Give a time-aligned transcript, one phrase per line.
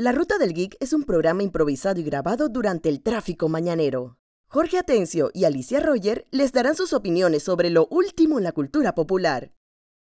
[0.00, 4.16] La Ruta del Geek es un programa improvisado y grabado durante el tráfico mañanero.
[4.48, 8.94] Jorge Atencio y Alicia Roger les darán sus opiniones sobre lo último en la cultura
[8.94, 9.52] popular.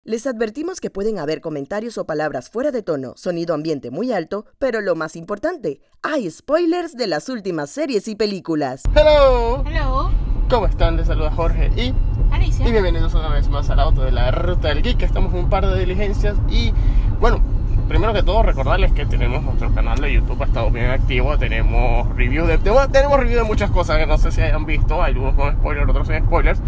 [0.04, 4.48] Les advertimos que pueden haber comentarios o palabras fuera de tono, sonido ambiente muy alto,
[4.58, 8.82] pero lo más importante, hay spoilers de las últimas series y películas.
[8.96, 10.10] Hello, Hello,
[10.50, 10.98] ¿cómo están?
[10.98, 11.94] Les saluda Jorge y,
[12.34, 12.68] Alicia.
[12.68, 15.04] y bienvenidos una vez más al auto de la Ruta del Geek.
[15.04, 16.74] Estamos en un par de diligencias y,
[17.20, 17.55] bueno,
[17.88, 22.14] primero que todo recordarles que tenemos nuestro canal de YouTube, ha estado bien activo, tenemos
[22.16, 25.54] review de, tenemos, review de muchas cosas que no sé si hayan visto, algunos con
[25.54, 26.60] spoilers, otros sin spoilers,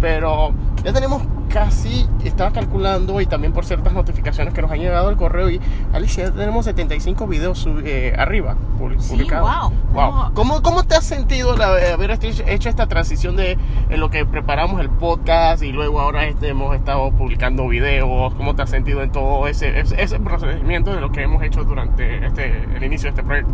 [0.00, 0.52] pero
[0.84, 5.16] ya tenemos casi, estaba calculando y también por ciertas notificaciones que nos han llegado al
[5.16, 5.60] correo y
[5.92, 8.54] Alicia, ya tenemos 75 videos eh, arriba
[9.00, 9.50] Sí, publicados.
[9.50, 9.72] wow.
[9.92, 10.32] Wow.
[10.34, 13.58] ¿Cómo, ¿Cómo te has sentido la- haber hecho hecho esta transición de
[13.90, 18.32] en lo que preparamos el podcast y luego ahora este, hemos estado publicando videos?
[18.34, 21.64] ¿Cómo te has sentido en todo ese, ese, ese procedimiento de lo que hemos hecho
[21.64, 23.52] durante este, el inicio de este proyecto?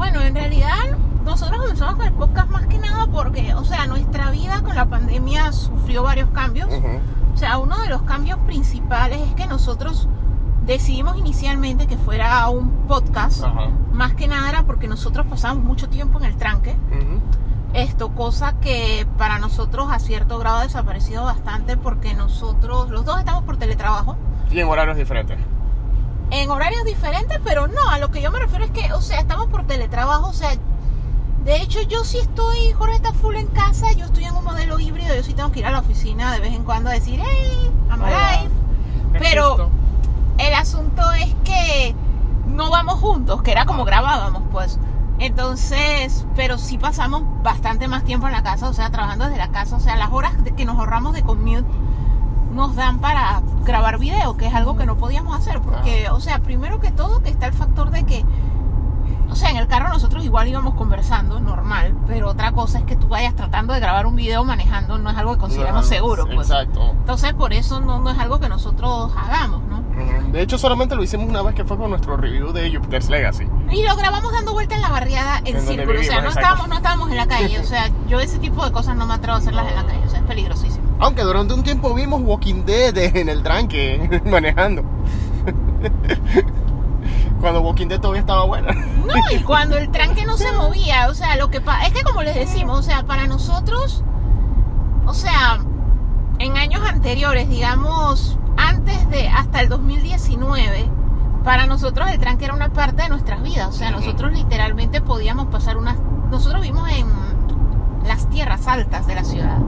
[0.00, 0.96] Bueno, en realidad
[1.26, 4.86] nosotros comenzamos con el podcast más que nada porque, o sea, nuestra vida con la
[4.86, 6.70] pandemia sufrió varios cambios.
[7.34, 10.08] O sea, uno de los cambios principales es que nosotros
[10.64, 13.44] decidimos inicialmente que fuera un podcast.
[13.44, 13.68] Ajá.
[13.92, 16.70] Más que nada era porque nosotros pasamos mucho tiempo en el tranque.
[16.70, 17.20] Ujú.
[17.74, 23.18] Esto, cosa que para nosotros a cierto grado ha desaparecido bastante porque nosotros, los dos
[23.18, 24.16] estamos por teletrabajo.
[24.50, 25.38] Y en horarios diferentes.
[26.30, 29.20] En horarios diferentes, pero no, a lo que yo me refiero es que, o sea,
[29.20, 30.50] estamos por teletrabajo, o sea,
[31.44, 34.78] de hecho yo sí estoy, Jorge está full en casa, yo estoy en un modelo
[34.78, 37.20] híbrido, yo sí tengo que ir a la oficina de vez en cuando a decir,
[37.22, 38.50] hey, I'm alive.
[39.18, 39.70] Pero
[40.38, 41.94] el asunto es que
[42.46, 44.78] no vamos juntos, que era como grabábamos, pues.
[45.18, 49.50] Entonces, pero sí pasamos bastante más tiempo en la casa, o sea, trabajando desde la
[49.50, 51.66] casa, o sea, las horas que nos ahorramos de commute
[52.52, 56.40] nos dan para grabar video, que es algo que no podíamos hacer, porque, o sea,
[56.40, 58.24] primero que todo que está el factor de que,
[59.30, 62.96] o sea, en el carro nosotros igual íbamos conversando, normal, pero otra cosa es que
[62.96, 66.26] tú vayas tratando de grabar un video manejando, no es algo que consideramos No, seguro,
[66.26, 66.50] pues.
[66.50, 66.90] Exacto.
[66.90, 69.80] Entonces, por eso no, no es algo que nosotros hagamos, ¿no?
[70.32, 73.46] De hecho, solamente lo hicimos una vez que fue con nuestro review de Jupiter's Legacy.
[73.70, 76.76] Y lo grabamos dando vuelta en la barriada en, círculo, o sea, no estábamos, no
[76.76, 79.38] estábamos en la calle, o sea, yo ese tipo de cosas no me atrevo a
[79.38, 80.79] hacerlas en la calle, o sea, es peligrosísimo.
[81.00, 84.84] Aunque durante un tiempo vimos Walking Dead en el tranque, manejando.
[87.40, 88.72] Cuando Walking Dead todavía estaba buena.
[88.72, 92.02] No, y cuando el tranque no se movía, o sea, lo que pasa es que
[92.02, 94.04] como les decimos, o sea, para nosotros,
[95.06, 95.60] o sea,
[96.38, 100.86] en años anteriores, digamos, antes de hasta el 2019,
[101.44, 105.46] para nosotros el tranque era una parte de nuestras vidas, o sea, nosotros literalmente podíamos
[105.46, 105.96] pasar unas,
[106.30, 107.06] nosotros vivimos en
[108.06, 109.58] las tierras altas de la ciudad.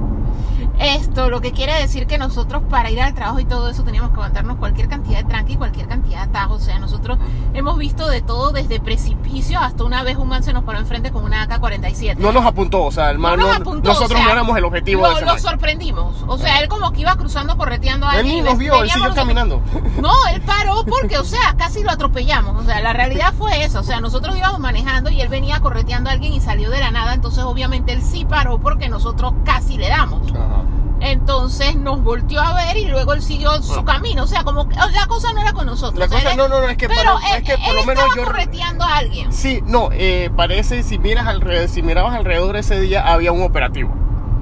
[0.79, 4.11] Esto, lo que quiere decir que nosotros para ir al trabajo y todo eso teníamos
[4.11, 6.63] que aguantarnos cualquier cantidad de tranque y cualquier cantidad de atajos.
[6.63, 7.19] O sea, nosotros
[7.55, 11.13] hemos visto de todo desde precipicios hasta una vez un man se nos paró enfrente
[11.13, 12.17] con una AK-47.
[12.17, 14.33] No nos apuntó, o sea, el man No nos no- apuntó, nosotros o sea, no
[14.33, 16.25] éramos el objetivo de ese lo sorprendimos.
[16.27, 18.37] O sea, él como que iba cruzando, correteando a Él alguien.
[18.37, 19.61] ni nos vio, él siguió caminando.
[20.01, 22.61] no, él paró porque, o sea, casi lo atropellamos.
[22.61, 23.81] O sea, la realidad fue esa.
[23.81, 26.91] O sea, nosotros íbamos manejando y él venía correteando a alguien y salió de la
[26.91, 27.15] nada.
[27.15, 30.23] Entonces, obviamente, él sí paró porque nosotros casi le damos.
[30.33, 30.63] Ajá.
[31.05, 33.85] Entonces nos volteó a ver y luego él siguió su Ah.
[33.85, 34.23] camino.
[34.23, 35.99] O sea, como que la cosa no era con nosotros.
[35.99, 37.77] La cosa, él- no, no, no, es que, pero para- él, es que por él
[37.77, 38.25] lo menos estaba yo...
[38.25, 39.33] correteando a alguien.
[39.33, 43.93] Sí, no, eh, parece, si miras alrededor, si mirabas alrededor ese día, había un operativo.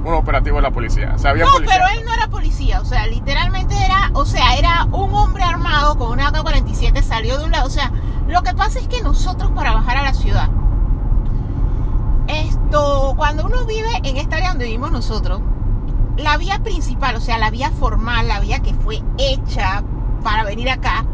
[0.05, 1.13] Un operativo de la policía.
[1.15, 1.77] O sea, había No, policía.
[1.79, 5.97] pero él no era policía, o sea, literalmente era, o sea, era un hombre armado
[5.99, 7.91] con una AK-47, salió de un lado, o sea,
[8.29, 10.49] lo que pasa es que nosotros para bajar a la ciudad,
[12.29, 15.41] esto, cuando uno vive en esta área donde vivimos nosotros,
[16.17, 19.83] la vía principal, o sea, la vía formal, la vía que fue hecha
[20.23, 21.05] para venir acá,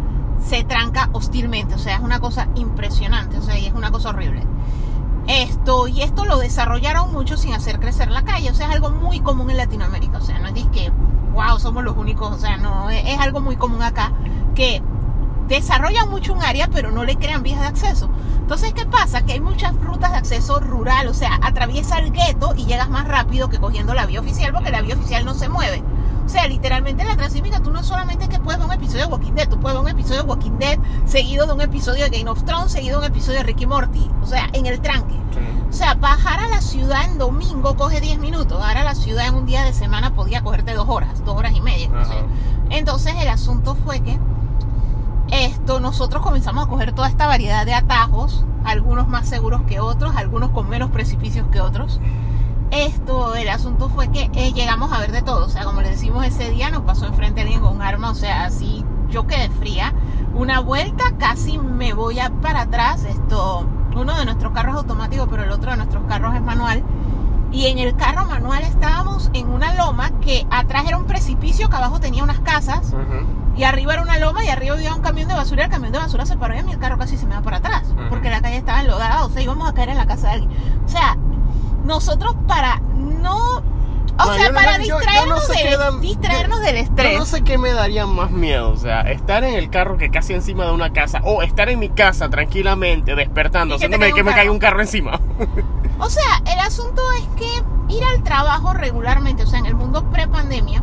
[0.44, 4.10] se tranca hostilmente, o sea, es una cosa impresionante, o sea, y es una cosa
[4.10, 4.42] horrible.
[5.28, 8.90] Esto, y esto lo desarrollaron mucho sin hacer crecer la calle, o sea, es algo
[8.90, 10.90] muy común en Latinoamérica, o sea, no es que,
[11.32, 14.12] wow, somos los únicos, o sea, no, es, es algo muy común acá,
[14.54, 14.82] que
[15.48, 18.08] desarrollan mucho un área, pero no le crean vías de acceso.
[18.38, 19.24] Entonces, ¿qué pasa?
[19.24, 23.08] Que hay muchas rutas de acceso rural, o sea, atraviesa el gueto y llegas más
[23.08, 25.82] rápido que cogiendo la vía oficial, porque la vía oficial no se mueve.
[26.24, 29.12] O sea, literalmente en la Transísmica tú no solamente que puedes ver un episodio de
[29.12, 32.18] Walking Dead, tú puedes ver un episodio de Walking Dead seguido de un episodio de
[32.18, 34.10] Game of Thrones, seguido de un episodio de Ricky Morty.
[34.22, 35.14] O sea, en el tranque.
[35.32, 35.38] Sí.
[35.70, 38.58] O sea, bajar a la ciudad en domingo coge 10 minutos.
[38.58, 41.52] Bajar a la ciudad en un día de semana podía cogerte dos horas, dos horas
[41.54, 41.90] y media.
[42.70, 44.18] Entonces el asunto fue que
[45.30, 50.16] esto nosotros comenzamos a coger toda esta variedad de atajos, algunos más seguros que otros,
[50.16, 52.00] algunos con menos precipicios que otros.
[52.70, 55.46] Esto, el asunto fue que eh, llegamos a ver de todo.
[55.46, 58.14] O sea, como les decimos ese día, nos pasó enfrente alguien con un arma, o
[58.14, 59.94] sea, así yo quedé fría.
[60.34, 63.04] Una vuelta casi me voy a para atrás.
[63.04, 66.82] Esto, uno de nuestros carros es automático, pero el otro de nuestros carros es manual.
[67.52, 71.76] Y en el carro manual estábamos en una loma que atrás era un precipicio, que
[71.76, 72.92] abajo tenía unas casas.
[73.56, 75.62] Y arriba era una loma y arriba había un camión de basura.
[75.62, 77.34] y El camión de basura se paró y a mí el carro casi se me
[77.34, 77.84] va para atrás.
[78.10, 79.24] Porque la calle estaba enlodada.
[79.24, 80.50] O sea, íbamos a caer en la casa de alguien.
[80.84, 81.16] O sea,
[81.84, 82.80] nosotros para
[83.22, 83.62] no.
[84.18, 87.18] O sea, yo para yo- yo no distraernos, sé del- distraernos del Yo estrés.
[87.18, 90.32] no sé qué me daría más miedo, o sea, estar en el carro que casi
[90.32, 94.50] encima de una casa, o estar en mi casa tranquilamente, despertando, haciéndome que me caiga
[94.52, 95.20] un carro encima.
[95.98, 100.10] O sea, el asunto es que ir al trabajo regularmente, o sea, en el mundo
[100.10, 100.82] pre-pandemia,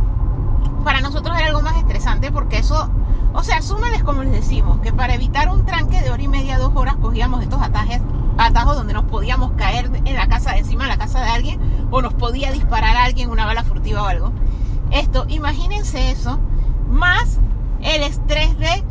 [0.83, 2.89] para nosotros era algo más estresante porque eso,
[3.33, 6.57] o sea, súmales como les decimos, que para evitar un tranque de hora y media,
[6.57, 8.01] dos horas, cogíamos estos atajes,
[8.39, 11.59] atajos donde nos podíamos caer en la casa de encima de la casa de alguien
[11.93, 14.31] o nos podía disparar alguien una bala furtiva o algo.
[14.89, 16.39] Esto, imagínense eso,
[16.89, 17.37] más
[17.83, 18.83] el estrés de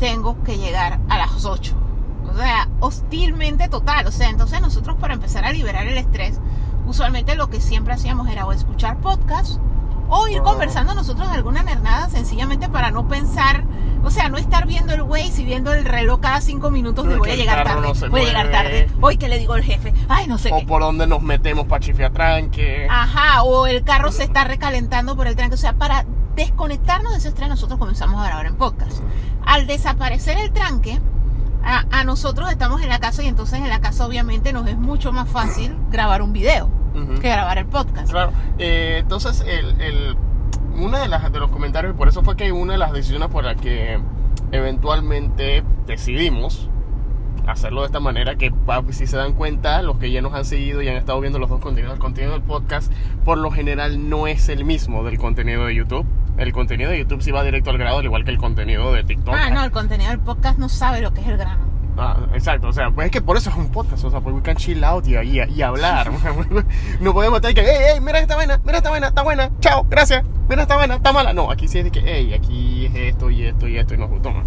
[0.00, 1.76] tengo que llegar a las 8.
[2.28, 4.08] O sea, hostilmente total.
[4.08, 6.40] O sea, entonces nosotros para empezar a liberar el estrés,
[6.86, 9.60] usualmente lo que siempre hacíamos era o escuchar podcasts
[10.08, 10.42] o ir Ah.
[10.44, 13.64] conversando nosotros de alguna nernada sencillamente para no pensar,
[14.04, 17.16] o sea, no estar viendo el Waze y viendo el reloj cada cinco minutos de
[17.16, 19.94] voy a llegar tarde, no voy a llegar tarde, hoy que le digo al jefe,
[20.08, 20.66] ay, no sé o qué.
[20.66, 22.86] por donde nos metemos para chifiar tranque.
[22.90, 25.54] Ajá, o el carro se está recalentando por el tranque.
[25.54, 26.04] O sea, para
[26.36, 28.98] desconectarnos de ese estrés, nosotros comenzamos a grabar en podcast.
[29.46, 31.00] Al desaparecer el tranque,
[31.64, 34.76] a, a nosotros estamos en la casa y entonces en la casa obviamente nos es
[34.76, 36.68] mucho más fácil grabar un video
[37.20, 38.10] Que grabar el podcast.
[38.10, 40.16] Claro, eh, entonces el, el,
[40.76, 43.28] una de, las, de los comentarios, y por eso fue que una de las decisiones
[43.28, 43.98] por las que
[44.52, 46.68] eventualmente decidimos
[47.46, 48.52] hacerlo de esta manera, que
[48.90, 51.50] si se dan cuenta, los que ya nos han seguido y han estado viendo los
[51.50, 52.92] dos contenidos, el contenido del podcast,
[53.24, 56.06] por lo general no es el mismo del contenido de YouTube.
[56.36, 59.04] El contenido de YouTube sí va directo al grado, al igual que el contenido de
[59.04, 59.34] TikTok.
[59.36, 61.73] Ah, no, el contenido del podcast no sabe lo que es el grano.
[61.96, 64.34] Ah, exacto, o sea, pues es que por eso es un podcast, o sea, pues
[64.34, 66.10] we can chill out y, y, y hablar.
[67.00, 69.86] no podemos estar que, hey, hey, mira esta vaina, mira esta vaina, está buena, chao,
[69.88, 71.32] gracias, mira esta vaina, está mala.
[71.32, 73.98] No, aquí sí es de que, hey, aquí es esto y esto y esto y
[73.98, 74.44] nos gustó más.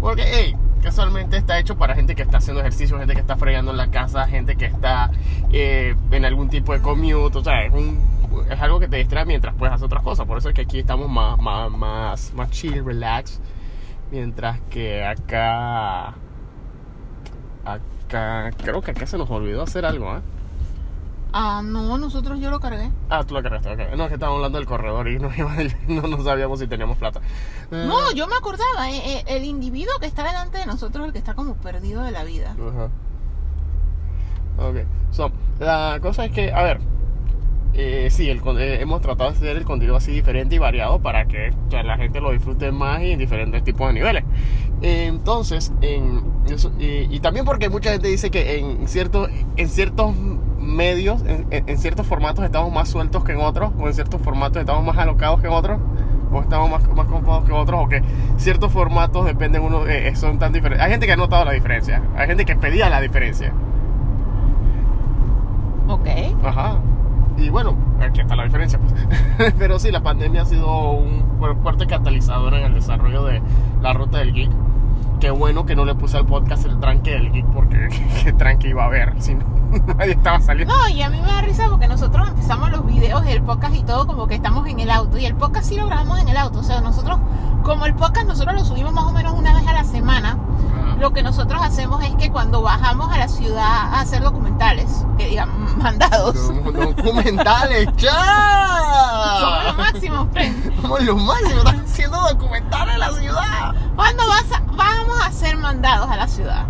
[0.00, 3.70] Porque, hey, casualmente está hecho para gente que está haciendo ejercicio, gente que está fregando
[3.70, 5.12] en la casa, gente que está
[5.52, 8.00] eh, en algún tipo de commute, o sea, es, un,
[8.50, 10.26] es algo que te distrae mientras puedes hacer otras cosas.
[10.26, 13.40] Por eso es que aquí estamos más, más, más, más chill, relax,
[14.10, 16.16] mientras que acá
[17.64, 20.20] acá creo que acá se nos olvidó hacer algo ¿eh?
[21.32, 22.90] Ah, no, nosotros yo lo cargué.
[23.08, 25.30] ah tú lo cargaste ok no es que estábamos hablando del corredor y no,
[25.88, 27.20] no, no sabíamos si teníamos plata
[27.70, 31.06] Eh, No, yo me acordaba, eh, eh, el individuo que está delante de nosotros es
[31.08, 32.50] el que está como perdido de la vida.
[32.58, 32.88] Ajá.
[34.58, 34.76] Ok.
[35.12, 35.30] So,
[35.60, 36.80] la cosa es que, a ver,
[37.74, 41.26] eh, sí, el, eh, hemos tratado de hacer el contenido así diferente y variado para
[41.26, 44.24] que o sea, la gente lo disfrute más y en diferentes tipos de niveles.
[44.82, 46.22] Eh, entonces, en,
[46.78, 50.14] y, y también porque mucha gente dice que en, cierto, en ciertos
[50.58, 54.60] medios, en, en- ciertos formatos estamos más sueltos que en otros, o en ciertos formatos
[54.60, 55.78] estamos más alocados que en otros.
[56.32, 58.02] O estamos más, más cómodos que otros, o que
[58.36, 60.84] ciertos formatos dependen uno, eh, son tan diferentes.
[60.84, 63.52] Hay gente que ha notado la diferencia, hay gente que pedía la diferencia.
[65.88, 66.06] Ok.
[66.44, 66.78] Ajá.
[67.40, 68.78] Y bueno, aquí está la diferencia.
[68.78, 69.52] Pues.
[69.58, 73.42] Pero sí, la pandemia ha sido un fu- fuerte catalizador en el desarrollo de
[73.80, 74.50] la ruta del geek.
[75.20, 77.88] Qué bueno que no le puse al podcast el tranque del geek porque
[78.24, 79.44] qué tranque iba a haber si no,
[79.98, 80.74] nadie estaba saliendo.
[80.76, 83.82] No, y a mí me da risa porque nosotros empezamos los videos del podcast y
[83.82, 85.18] todo como que estamos en el auto.
[85.18, 86.60] Y el podcast sí lo grabamos en el auto.
[86.60, 87.18] O sea, nosotros,
[87.62, 90.38] como el podcast nosotros lo subimos más o menos una vez a la semana,
[91.00, 93.64] lo que nosotros hacemos es que cuando bajamos a la ciudad
[93.94, 95.48] a hacer documentales, que digan
[95.82, 99.62] mandados, Doc- Documentales, somos ya.
[99.66, 100.80] lo máximo, friend.
[100.82, 103.74] Somos los máximos, están haciendo documentales en la ciudad.
[103.96, 106.66] ¿Cuándo vas a- vamos a ser mandados a la ciudad?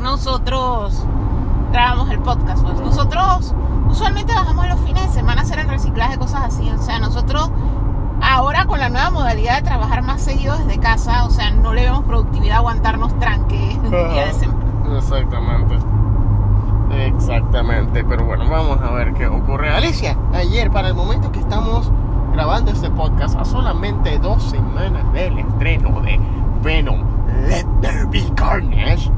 [0.00, 1.04] Nosotros
[1.72, 2.62] grabamos el podcast.
[2.62, 2.80] Pues.
[2.80, 3.54] Nosotros
[3.88, 6.68] usualmente bajamos los fines de semana a hacer el reciclaje, cosas así.
[6.70, 7.50] O sea, nosotros
[8.24, 11.82] ahora con la nueva modalidad de trabajar más seguido desde casa, o sea, no le
[11.82, 14.98] vemos productividad aguantarnos tranque día de semana.
[14.98, 15.76] Exactamente.
[17.06, 19.70] Exactamente, pero bueno, vamos a ver qué ocurre.
[19.70, 21.90] Alicia, ayer, para el momento que estamos
[22.32, 26.20] grabando este podcast, a solamente dos semanas del estreno de
[26.62, 27.02] Venom
[27.48, 29.10] Let There Be Carnage,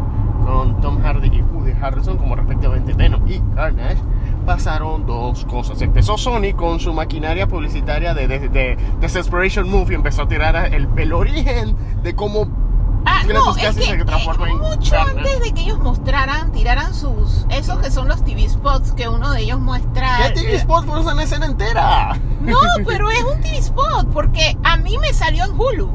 [0.45, 3.99] con Tom Hardy y Woody Harrelson como respectivamente Venom y Carnage,
[4.47, 5.83] pasaron dos cosas.
[5.83, 10.88] Empezó Sony con su maquinaria publicitaria de, de, de Desperation Movie, empezó a tirar el,
[10.97, 12.49] el origen de cómo
[13.09, 14.05] Ah, no, es que eh,
[14.59, 19.09] mucho antes de que ellos mostraran, tiraran sus, esos que son los TV spots, que
[19.09, 20.19] uno de ellos muestra...
[20.25, 22.19] ¿Qué TV eh, Spot fue una escena entera?
[22.41, 25.88] No, pero es un TV spot, porque a mí me salió en Hulu.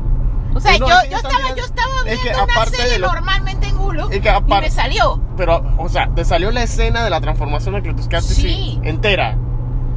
[0.55, 3.00] O sea, no, yo, es yo estaba, yo estaba es viendo que una serie de
[3.00, 3.71] lo- normalmente
[4.09, 5.19] Es que y me salió.
[5.38, 8.79] Pero, o sea, te salió la escena de la transformación de Cletus Sí.
[8.83, 9.38] entera.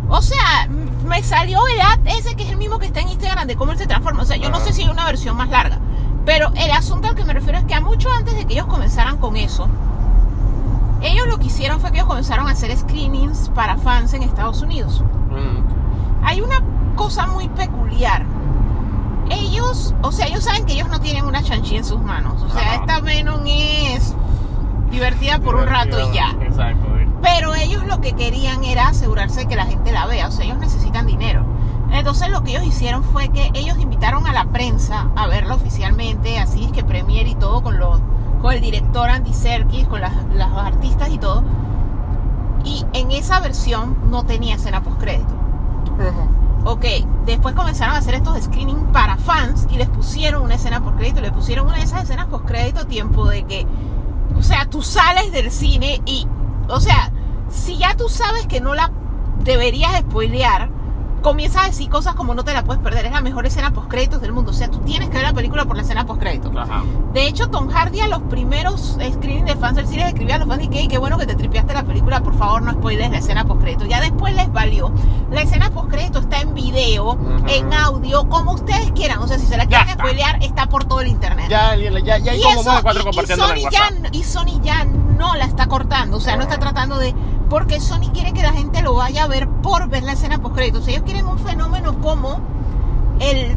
[0.09, 0.69] O sea,
[1.07, 3.73] me salió el ad ese que es el mismo que está en Instagram de cómo
[3.73, 4.23] él se transforma.
[4.23, 5.79] O sea, yo no sé si hay una versión más larga.
[6.25, 8.67] Pero el asunto al que me refiero es que a mucho antes de que ellos
[8.67, 9.69] comenzaran con eso,
[11.03, 14.63] ellos lo que hicieron fue que ellos comenzaron a hacer screenings para fans en Estados
[14.63, 15.03] Unidos.
[15.31, 16.25] Mm.
[16.25, 16.63] Hay una
[16.97, 18.25] cosa muy peculiar.
[19.31, 22.43] Ellos, o sea, ellos saben que ellos no tienen una chanchi en sus manos.
[22.43, 22.75] O sea, Ajá.
[22.75, 24.15] esta Venom es
[24.91, 26.31] divertida por un rato y ya.
[26.43, 26.87] Exacto.
[27.23, 30.45] Pero ellos lo que querían era asegurarse de que la gente la vea, o sea,
[30.45, 31.45] ellos necesitan dinero.
[31.91, 36.39] Entonces lo que ellos hicieron fue que ellos invitaron a la prensa a verla oficialmente,
[36.39, 38.01] así es que premier y todo, con, los,
[38.43, 41.45] con el director Andy Serkis, con las, las artistas y todo.
[42.65, 45.35] Y en esa versión no tenía escena postcrédito.
[46.67, 46.87] Ok,
[47.27, 51.21] después comenzaron a hacer estos screenings para fans y les pusieron una escena por crédito,
[51.21, 53.67] le pusieron una de esas escenas por crédito tiempo de que,
[54.35, 56.27] o sea, tú sales del cine y,
[56.69, 57.13] o sea,
[57.51, 58.91] si ya tú sabes que no la
[59.41, 60.71] deberías spoilear,
[61.25, 63.89] comienzas a decir cosas como no te la puedes perder, es la mejor escena post
[63.89, 66.21] créditos del mundo, o sea, tú tienes que ver la película por la escena post
[66.21, 66.53] crédito.
[66.57, 66.83] Ajá.
[67.15, 70.47] De hecho, Tom Hardy a los primeros screenings de fans del le escribía a los
[70.49, 73.19] fans y que qué bueno que te tripeaste la película, por favor no spoiles la
[73.19, 73.87] escena post crédito.
[73.87, 74.93] Ya después les valió.
[75.31, 77.45] La escena post crédito está en video, Ujú.
[77.49, 79.19] en audio, como ustedes quieran.
[79.21, 81.47] O sea, si se la quieren spoilear, está por todo el internet.
[81.49, 82.71] Ya, ya, ya, ya hay y, como eso-
[83.11, 86.59] y- y Sony ya, y Sony ya no la está cortando, o sea, no está
[86.59, 87.15] tratando de...
[87.49, 90.57] Porque Sony quiere que la gente lo vaya a ver por ver la escena post
[90.57, 90.79] crédito.
[90.79, 92.41] O sea, ellos quieren un fenómeno como
[93.21, 93.57] el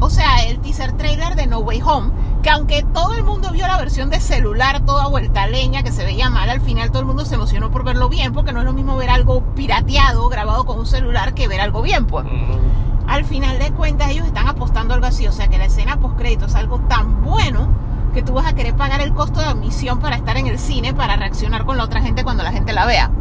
[0.00, 2.10] o sea, el teaser trailer de No Way Home,
[2.42, 5.90] que aunque todo el mundo vio la versión de celular toda vuelta a leña, que
[5.90, 8.60] se veía mal, al final todo el mundo se emocionó por verlo bien, porque no
[8.60, 12.26] es lo mismo ver algo pirateado, grabado con un celular, que ver algo bien, pues.
[13.08, 16.16] Al final de cuentas ellos están apostando algo así, o sea que la escena post
[16.16, 17.68] crédito es algo tan bueno
[18.18, 20.92] que tú vas a querer pagar el costo de admisión para estar en el cine,
[20.92, 23.12] para reaccionar con la otra gente cuando la gente la vea.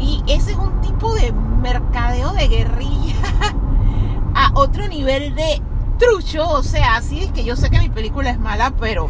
[0.00, 3.14] Y ese es un tipo de mercadeo de guerrilla
[4.34, 5.62] a otro nivel de
[6.00, 6.48] trucho.
[6.48, 9.08] O sea, así es que yo sé que mi película es mala, pero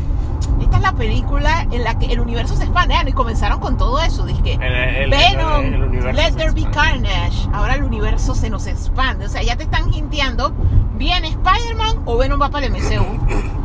[0.61, 2.93] esta es la película en la que el universo se expande.
[2.95, 4.27] Ah, y comenzaron con todo eso.
[4.27, 4.63] Dije, El-
[5.05, 5.65] el- Venom,
[6.09, 6.65] el Let There Be.
[6.71, 7.49] Carnage.
[7.55, 9.25] Ahora el universo se nos expande.
[9.25, 10.53] O sea, ya te están hinteando,
[10.99, 13.51] ¿viene Spider-Man o Venom va para el MCU?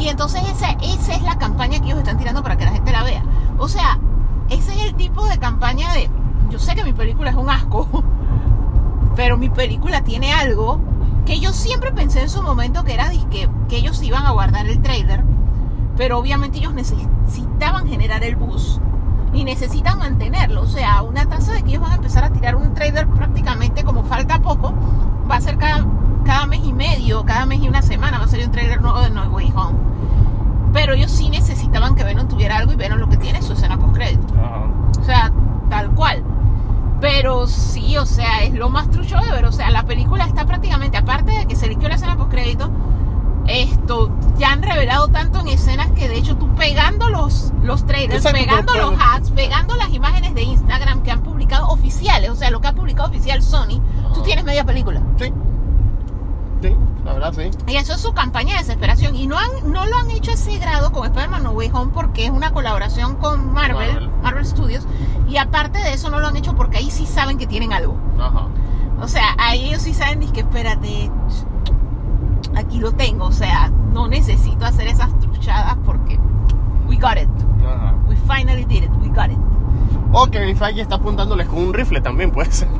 [0.00, 2.90] Y entonces esa, esa es la campaña que ellos están tirando para que la gente
[2.90, 3.22] la vea.
[3.58, 3.98] O sea,
[4.48, 6.08] ese es el tipo de campaña de,
[6.48, 7.86] yo sé que mi película es un asco,
[9.14, 10.80] pero mi película tiene algo
[11.26, 14.66] que yo siempre pensé en su momento que era disque, que ellos iban a guardar
[14.66, 15.22] el trailer,
[15.98, 18.80] pero obviamente ellos necesitaban generar el bus
[19.34, 20.62] y necesitan mantenerlo.
[20.62, 23.84] O sea, una tasa de que ellos van a empezar a tirar un trailer prácticamente
[23.84, 24.72] como falta poco,
[25.30, 25.84] va a ser cada,
[26.24, 29.00] cada mes y medio, cada mes y una semana va a salir un trailer nuevo
[29.00, 29.78] de No Way Home.
[30.72, 33.54] Pero ellos sí necesitaban que Venom tuviera algo y Venom lo que tiene es su
[33.54, 34.34] escena post crédito.
[34.34, 34.66] Ajá.
[35.00, 35.32] O sea,
[35.68, 36.22] tal cual.
[37.00, 39.46] Pero sí, o sea, es lo más trucho de ver.
[39.46, 42.70] O sea, la película está prácticamente, aparte de que se eligió la escena post crédito,
[43.46, 48.24] esto ya han revelado tanto en escenas que de hecho tú pegando los, los trailers,
[48.24, 52.36] Exacto, pegando pero- los ads, pegando las imágenes de Instagram que han publicado oficiales, o
[52.36, 53.80] sea, lo que ha publicado oficial Sony,
[54.12, 54.22] tú Ajá.
[54.24, 55.00] tienes media película.
[55.18, 55.32] Sí.
[56.62, 57.50] Sí, la verdad sí.
[57.66, 59.16] Y eso es su campaña de desesperación.
[59.16, 61.92] Y no, han, no lo han hecho a ese grado con Spider-Man No Way Home
[61.94, 64.10] porque es una colaboración con Marvel, Marvel.
[64.22, 64.86] Marvel, Studios.
[65.28, 67.96] Y aparte de eso no lo han hecho porque ahí sí saben que tienen algo.
[68.18, 68.48] Ajá.
[69.00, 71.10] O sea, ahí ellos sí saben, que espérate,
[72.56, 73.26] aquí lo tengo.
[73.26, 76.18] O sea, no necesito hacer esas truchadas porque
[76.86, 77.28] we got it.
[77.64, 77.94] Ajá.
[78.06, 78.90] We finally did it.
[79.00, 79.38] We got it.
[80.12, 82.68] O Kevin Feige está apuntándoles con un rifle también, puede ser.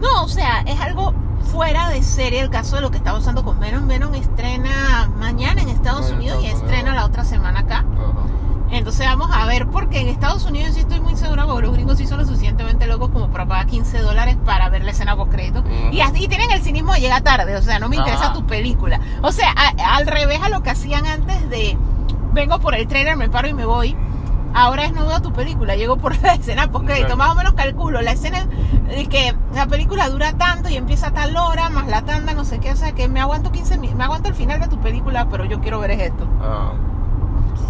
[0.00, 1.14] No, o sea, es algo
[1.52, 3.86] fuera de serie el caso de lo que está pasando con Venom.
[3.86, 6.94] Venom estrena mañana en Estados Unidos y estrena Unidos.
[6.96, 7.84] la otra semana acá.
[8.72, 11.98] Entonces vamos a ver, porque en Estados Unidos sí estoy muy segura, porque los gringos
[11.98, 15.32] sí son lo suficientemente locos como para pagar 15 dólares para ver la escena post
[15.32, 15.64] crédito.
[15.90, 18.32] Y así tienen el cinismo de llegar tarde, o sea, no me interesa Ajá.
[18.32, 19.00] tu película.
[19.22, 21.76] O sea, a- al revés a lo que hacían antes de
[22.32, 23.96] vengo por el trailer, me paro y me voy.
[24.52, 27.52] Ahora es no veo tu película, llego por la escena post crédito, más o menos
[27.54, 28.00] calculo.
[28.02, 28.46] La escena
[28.90, 32.44] es que la película dura tanto y empieza a tal hora, más la tanda, no
[32.44, 34.78] sé qué, o sea, que me aguanto 15 mi- me aguanto el final de tu
[34.80, 36.26] película, pero yo quiero ver es esto.
[36.42, 36.72] Ah,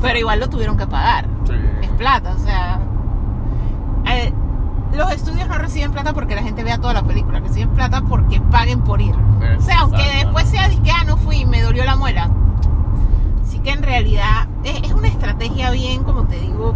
[0.00, 1.52] Pero igual lo tuvieron que pagar sí.
[1.82, 2.78] es plata, o sea.
[4.06, 4.32] eh,
[4.96, 8.40] los estudios no reciben plata porque la gente vea toda la película, reciben plata porque
[8.40, 9.14] paguen por ir.
[9.58, 12.28] O sea, aunque después sea de que ah, no fui y me dolió la muela.
[13.50, 16.72] Así que en realidad es, es una estrategia bien, como te digo,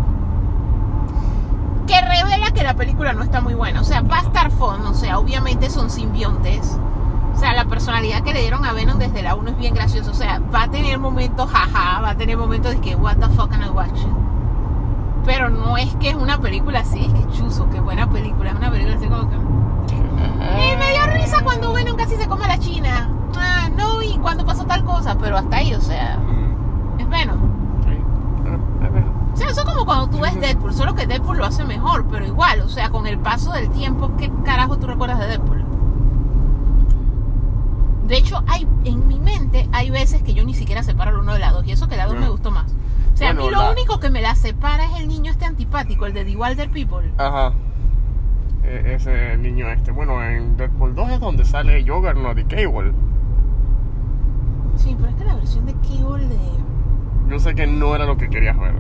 [1.87, 3.81] que revela que la película no está muy buena.
[3.81, 6.77] O sea, va a estar fun, o sea, obviamente son simbiontes.
[7.33, 10.11] O sea, la personalidad que le dieron a Venom desde la 1 es bien graciosa.
[10.11, 13.29] O sea, va a tener momentos jaja, va a tener momentos de que, what the
[13.29, 14.13] fuck am I watching?
[15.25, 18.51] Pero no es que es una película así, es que chuzo, qué buena película.
[18.51, 19.37] Es una película así como que.
[19.37, 23.11] Y me dio risa cuando Venom casi se come a la China.
[23.37, 26.19] Ah, no, y cuando pasó tal cosa, pero hasta ahí, o sea,
[26.99, 27.39] es Venom.
[29.33, 32.07] O sea, eso es como cuando tú ves Deadpool, solo que Deadpool lo hace mejor,
[32.09, 35.65] pero igual, o sea, con el paso del tiempo, ¿qué carajo tú recuerdas de Deadpool?
[38.07, 41.33] De hecho, hay en mi mente hay veces que yo ni siquiera separo el uno
[41.33, 42.31] de la dos, y eso que la dos me Mm.
[42.31, 42.71] gustó más.
[43.13, 45.47] O sea, a mí lo la- único que me la separa es el niño este
[45.47, 47.11] antipático, el de The Wilder People.
[47.19, 47.53] Ajá.
[48.63, 49.91] E- ese niño este.
[49.91, 52.93] Bueno, en Deadpool 2 es donde sale Juggernaut y Cable.
[54.77, 56.39] Sí, pero es que la versión de Cable de...
[57.29, 58.75] Yo sé que no era lo que querías ver.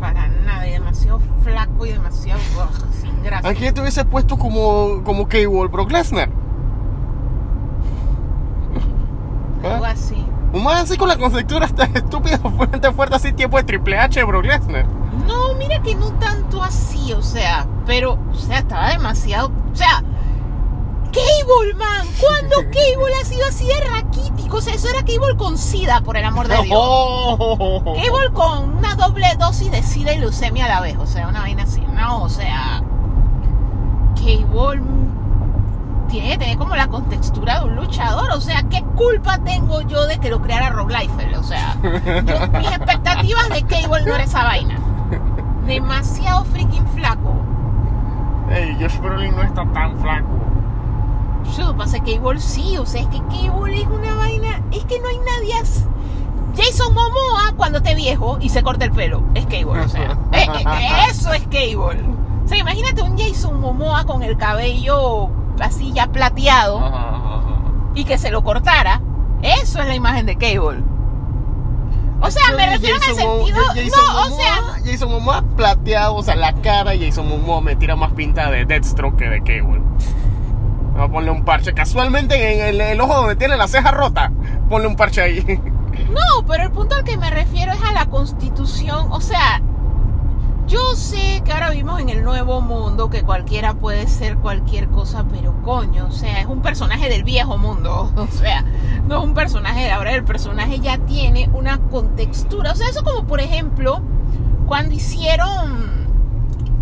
[0.00, 3.50] Para nada, y demasiado flaco y demasiado ugh, sin gracia.
[3.50, 5.68] ¿A quién te hubiese puesto como, como Cable?
[5.68, 6.30] Brock Lesnar.
[9.64, 9.90] Algo ¿Ah?
[9.90, 10.26] así.
[10.52, 14.18] Un más así con la conceptura tan estúpida, fuerte, fuerte, así tiempo de Triple H
[14.18, 14.86] de Brock Lesnar.
[15.26, 20.02] No, mira que no tanto así, o sea, pero, o sea, estaba demasiado, o sea,
[21.12, 24.58] Cable, man, ¿cuándo Cable ha sido así de raquítico?
[24.58, 26.68] O sea, eso era Cable con SIDA, por el amor de Dios.
[26.78, 27.82] Oh.
[27.96, 31.40] Cable con una doble dosis de SIDA y leucemia a la vez, o sea, una
[31.40, 32.82] vaina así, no, o sea,
[34.16, 34.82] Cable
[36.08, 40.06] tiene que tener como la contextura de un luchador, o sea, ¿qué culpa tengo yo
[40.06, 41.36] de que lo creara Rob Liefeld?
[41.36, 44.78] O sea, yo- mis expectativas de Cable no era esa vaina.
[45.66, 47.32] Demasiado freaking flaco.
[48.50, 50.26] Ey, Josh Brolin no está tan flaco.
[51.56, 55.00] Yo pasa que Cable sí, o sea, es que Cable es una vaina, es que
[55.00, 55.86] no hay nadie as-
[56.56, 60.46] Jason Momoa cuando esté viejo y se corta el pelo, es Cable, o sea, eh,
[60.46, 62.02] eh, eso es Cable.
[62.44, 65.28] O sea, imagínate un Jason Momoa con el cabello
[65.60, 67.62] así ya plateado Ajá, ajá, ajá.
[67.94, 69.00] y que se lo cortara,
[69.42, 70.82] eso es la imagen de Cable.
[72.22, 75.42] O sea, me refiero en el Jason Mo- sentido, Jason no, o sea, Jason Momoa
[75.56, 79.28] plateado, o sea, la cara y Jason Momoa me tira más pinta de Deathstroke que
[79.28, 79.80] de Cable.
[81.00, 81.72] Vamos un parche.
[81.72, 84.30] Casualmente en el, el ojo donde tiene la ceja rota,
[84.68, 85.60] ponle un parche ahí.
[86.10, 89.08] No, pero el punto al que me refiero es a la constitución.
[89.12, 89.60] O sea,
[90.66, 95.24] yo sé que ahora vivimos en el nuevo mundo, que cualquiera puede ser cualquier cosa,
[95.30, 98.12] pero coño, o sea, es un personaje del viejo mundo.
[98.16, 98.64] O sea,
[99.06, 102.72] no es un personaje de ahora, el personaje ya tiene una contextura.
[102.72, 104.00] O sea, eso como por ejemplo,
[104.66, 106.06] cuando hicieron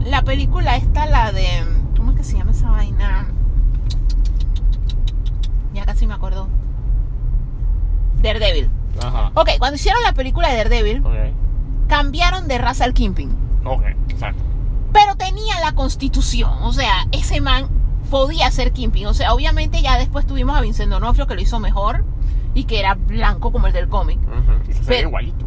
[0.00, 1.46] la película esta, la de...
[1.96, 3.26] ¿Cómo es que se llama esa vaina?
[5.78, 6.48] Ya casi me acuerdo.
[8.20, 8.68] Daredevil.
[9.00, 9.30] Ajá.
[9.34, 11.12] Ok, cuando hicieron la película de Daredevil, Ok.
[11.86, 13.30] cambiaron de raza al Kingpin.
[13.64, 14.42] Ok, exacto.
[14.92, 16.50] Pero tenía la constitución.
[16.62, 17.68] O sea, ese man
[18.10, 19.06] podía ser Kingpin.
[19.06, 22.04] O sea, obviamente ya después tuvimos a Vincent D'Onofrio que lo hizo mejor.
[22.54, 24.18] Y que era blanco como el del cómic.
[24.66, 25.44] Se ve Pero- igualito.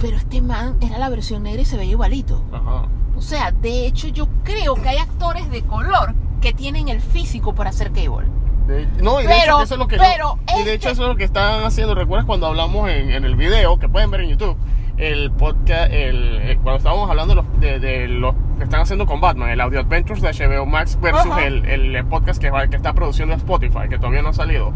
[0.00, 2.42] Pero este man era la versión negra y se veía igualito.
[2.52, 2.86] Ajá.
[3.16, 7.54] O sea, de hecho yo creo que hay actores de color que tienen el físico
[7.54, 8.26] para hacer Cable.
[8.66, 10.92] De- no, y de Pero- hecho eso es lo que pero y de hecho este-
[10.92, 11.94] eso es lo que están haciendo.
[11.94, 14.56] ¿Recuerdas cuando hablamos en, en el video que pueden ver en YouTube?
[14.96, 19.20] El podcast, el, el- cuando estábamos hablando de los, de, los que están haciendo con
[19.20, 22.92] Batman, el Audio Adventures de HBO Max versus el, el podcast que, va- que está
[22.94, 24.72] produciendo Spotify, que todavía no ha salido.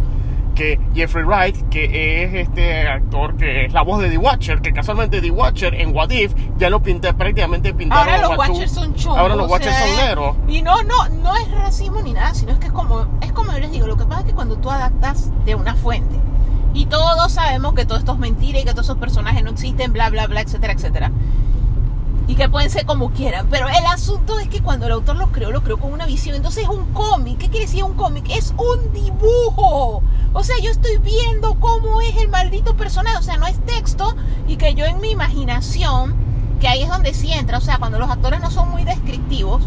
[0.58, 4.72] Que Jeffrey Wright, que es este actor que es la voz de The Watcher, que
[4.72, 8.72] casualmente The Watcher en What If ya lo pinté prácticamente pintaron Ahora los Watu- Watchers
[8.72, 9.18] son chungos.
[9.18, 10.36] Ahora los Watchers sea, son negros.
[10.48, 13.52] Y no, no, no es racismo ni nada, sino es que es como, es como
[13.52, 16.16] yo les digo, lo que pasa es que cuando tú adaptas de una fuente
[16.74, 19.92] y todos sabemos que todo esto es mentira y que todos esos personajes no existen,
[19.92, 21.12] bla, bla, bla, etcétera, etcétera.
[22.28, 23.48] Y que pueden ser como quieran.
[23.50, 26.36] Pero el asunto es que cuando el autor los creó, lo creó con una visión.
[26.36, 27.38] Entonces es un cómic.
[27.38, 28.26] ¿Qué quiere decir un cómic?
[28.30, 30.02] Es un dibujo.
[30.34, 33.16] O sea, yo estoy viendo cómo es el maldito personaje.
[33.16, 34.14] O sea, no es texto.
[34.46, 36.14] Y que yo en mi imaginación,
[36.60, 37.58] que ahí es donde sí entra.
[37.58, 39.62] O sea, cuando los actores no son muy descriptivos,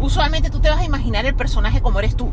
[0.00, 2.32] usualmente tú te vas a imaginar el personaje como eres tú.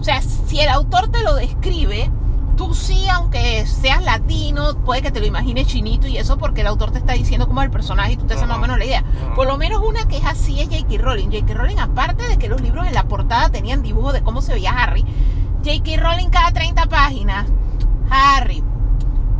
[0.00, 2.10] O sea, si el autor te lo describe,
[2.58, 6.66] tú sí, aunque seas latino, puede que te lo imagines chinito y eso porque el
[6.66, 8.48] autor te está diciendo cómo es el personaje y tú te haces Ajá.
[8.48, 9.04] más o menos la idea.
[9.36, 11.00] Por lo menos una que es así es J.K.
[11.00, 11.30] Rowling.
[11.30, 11.54] J.K.
[11.54, 14.72] Rowling, aparte de que los libros en la portada tenían dibujos de cómo se veía
[14.72, 15.04] Harry,
[15.64, 16.02] J.K.
[16.02, 17.46] Rowling cada 30 páginas,
[18.10, 18.62] Harry,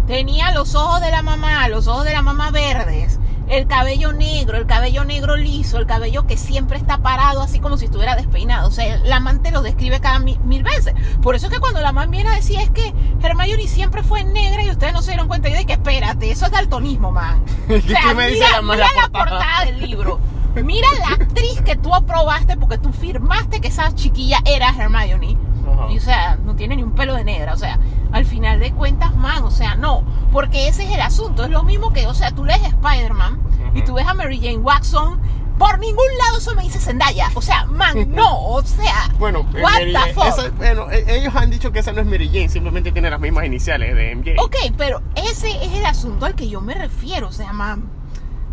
[0.07, 3.18] tenía los ojos de la mamá, los ojos de la mamá verdes,
[3.49, 7.77] el cabello negro, el cabello negro liso, el cabello que siempre está parado así como
[7.79, 8.69] si estuviera despeinado.
[8.69, 10.95] O sea, la amante lo describe cada mi- mil veces.
[11.23, 14.25] Por eso es que cuando la mamá viene a decir es que Hermione siempre fue
[14.25, 17.43] negra y ustedes no se dieron cuenta, yo dije, espérate, eso es daltonismo, man.
[17.67, 20.21] ¿Qué O sea, me dice mira, la mira la portada del libro.
[20.65, 25.37] Mira la actriz que tú aprobaste porque tú firmaste que esa chiquilla era Hermione.
[25.73, 25.93] Ajá.
[25.93, 27.53] Y, o sea, no tiene ni un pelo de negra.
[27.53, 27.79] O sea,
[28.13, 30.03] al final de cuentas, man, o sea, no.
[30.33, 31.45] Porque ese es el asunto.
[31.45, 33.41] Es lo mismo que, o sea, tú lees Spider-Man
[33.75, 35.21] y tú ves a Mary Jane Watson.
[35.59, 37.31] Por ningún lado eso me dice Zendaya.
[37.35, 38.41] O sea, man, no.
[38.47, 40.27] O sea, Bueno, what Mary the fuck.
[40.29, 43.19] esa- bueno, eh, ellos han dicho que esa no es Mary Jane, simplemente tiene las
[43.21, 44.41] mismas iniciales de MJ.
[44.43, 47.91] Ok, pero ese es el asunto al que yo me refiero, o sea, mam.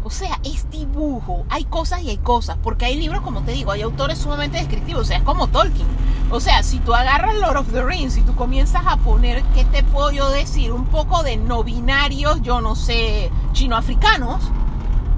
[0.06, 1.48] O sea, es dibujo.
[1.50, 2.58] Hay cosas y hay cosas.
[2.62, 5.02] Porque hay libros, como te digo, hay autores sumamente descriptivos.
[5.02, 5.88] O sea, es como Tolkien.
[6.30, 9.66] O sea, si tú agarras Lord of the Rings y tú comienzas a poner, ¿qué
[9.66, 10.72] te puedo yo decir?
[10.72, 14.44] Un poco de no binarios, yo no sé, chinoafricanos.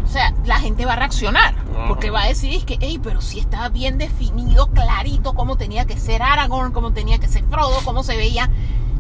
[0.06, 1.54] O sea, la gente va a reaccionar.
[1.90, 5.84] Porque va a decir, es que, hey, pero si estaba bien definido, clarito, cómo tenía
[5.84, 8.50] que ser Aragorn, cómo tenía que ser Frodo, cómo se veían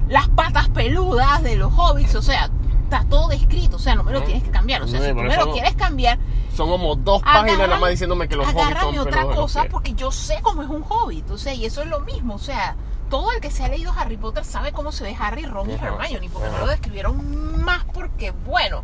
[0.10, 2.15] las patas peludas de los hobbits.
[2.15, 2.50] O sea,
[2.88, 3.76] está todo descrito.
[3.76, 4.82] O sea, no me lo tienes que cambiar.
[4.82, 6.17] O sea, si tú me lo quieres cambiar,
[6.56, 10.12] Son como dos páginas nada más diciéndome que los hobbits son otra cosa porque yo
[10.12, 11.30] sé cómo es un hobbit.
[11.32, 12.36] O sea, y eso es lo mismo.
[12.36, 12.76] O sea,
[13.10, 15.73] todo el que se ha leído Harry Potter sabe cómo se ve Harry, Ron y
[15.73, 16.30] Hermione.
[16.30, 18.84] Porque no lo describieron más porque, bueno.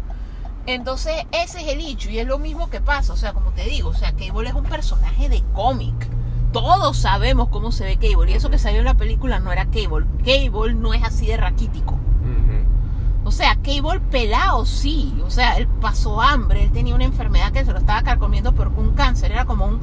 [0.65, 2.09] Entonces, ese es el hecho.
[2.09, 3.13] Y es lo mismo que pasa.
[3.13, 5.95] O sea, como te digo, o sea, Cable es un personaje de cómic.
[6.51, 8.31] Todos sabemos cómo se ve Cable.
[8.31, 10.05] Y eso que salió en la película no era Cable.
[10.23, 11.97] Cable no es así de raquítico.
[13.25, 15.21] O sea, Cable pelado sí.
[15.25, 16.63] O sea, él pasó hambre.
[16.63, 19.31] Él tenía una enfermedad que se lo estaba carcomiendo, pero un cáncer.
[19.31, 19.79] Era como un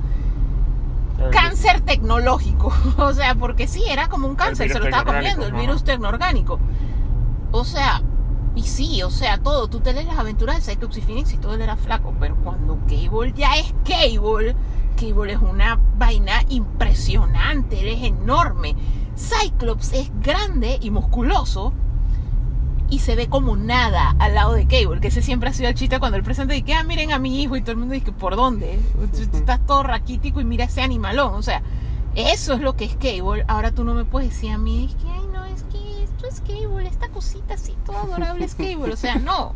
[1.30, 2.72] cáncer tecnológico.
[2.98, 4.70] O sea, porque sí, era como un cáncer.
[4.70, 6.58] Se lo estaba comiendo, el virus tecnoorgánico.
[7.52, 8.02] O sea,
[8.54, 9.68] y sí, o sea, todo.
[9.68, 12.14] Tú te lees las aventuras de Cyclops y Phoenix y todo él era flaco.
[12.20, 14.54] Pero cuando Cable ya es Cable,
[14.96, 17.80] Cable es una vaina impresionante.
[17.80, 18.76] Él es enorme.
[19.16, 21.72] Cyclops es grande y musculoso
[22.90, 25.74] y se ve como nada al lado de Cable, que ese siempre ha sido el
[25.76, 27.94] chiste cuando él presenta y que, ah, miren a mi hijo y todo el mundo
[27.94, 28.80] dice, ¿por dónde?
[29.32, 31.62] Estás todo raquítico y mira ese animalón, o sea,
[32.16, 33.44] eso es lo que es Cable.
[33.46, 36.26] Ahora tú no me puedes decir a mí, es que, ay, no, es que esto
[36.26, 39.54] es Cable, esta cosita así, todo adorable es Cable, o sea, no.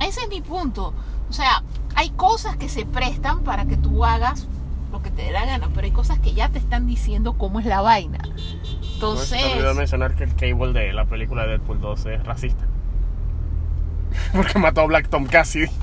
[0.00, 0.94] Ese es mi punto.
[1.28, 1.62] O sea,
[1.94, 4.46] hay cosas que se prestan para que tú hagas
[4.92, 7.58] lo que te dé la gana, pero hay cosas que ya te están diciendo cómo
[7.58, 8.18] es la vaina.
[8.18, 12.24] No, se olvidó Entonces, mencionar que el Cable de la película de Deadpool 2 es
[12.24, 12.64] racista.
[14.32, 15.66] Porque mató a Black Tom Cassidy.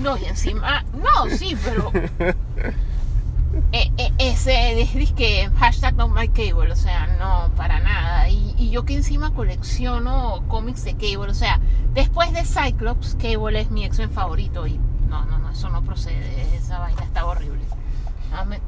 [0.00, 2.34] No, y encima, no, sí, pero eh,
[3.96, 8.28] eh, ese es que hashtag no my cable, o sea, no, para nada.
[8.28, 11.60] Y, y yo que encima colecciono cómics de cable, o sea,
[11.94, 14.78] después de Cyclops, cable es mi X-Men favorito y
[15.08, 17.64] no, no, no, eso no procede, esa vaina está horrible.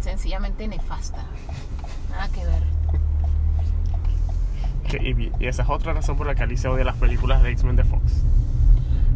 [0.01, 1.25] Sencillamente nefasta.
[2.11, 2.63] Nada que ver.
[4.89, 7.77] Que- y, esa es otra razón por la que Alicia odia las películas de X-Men
[7.77, 8.25] de Fox.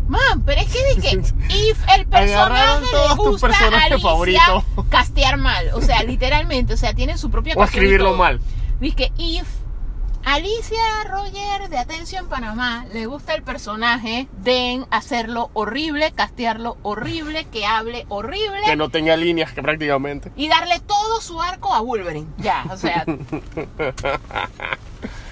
[0.08, 1.10] Man, pero es que que
[1.48, 4.64] if el personaje le gusta a personajes Alicia favoritos.
[4.90, 8.40] castear mal, o sea, literalmente, o sea, tienen su propia O escribirlo mal.
[8.80, 9.46] Dice if
[10.24, 17.66] Alicia Roger de Atención Panamá le gusta el personaje, den hacerlo horrible, castearlo horrible, que
[17.66, 20.30] hable horrible Que no tenga líneas que prácticamente.
[20.36, 22.28] y darle todo su arco a Wolverine.
[22.38, 23.04] Ya, o sea.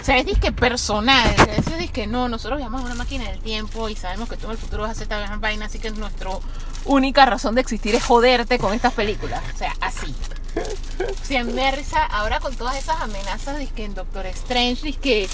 [0.00, 1.28] O sea, es disque personal.
[1.56, 4.52] Es disque no, nosotros viajamos en una máquina del tiempo y sabemos que tú en
[4.52, 6.30] el futuro vas a hacer esta vaina, así que nuestra
[6.86, 9.42] única razón de existir es joderte con estas películas.
[9.54, 10.14] O sea, así.
[11.22, 15.28] Si en Mersa, ahora con todas esas amenazas, disque en Doctor Strange, disque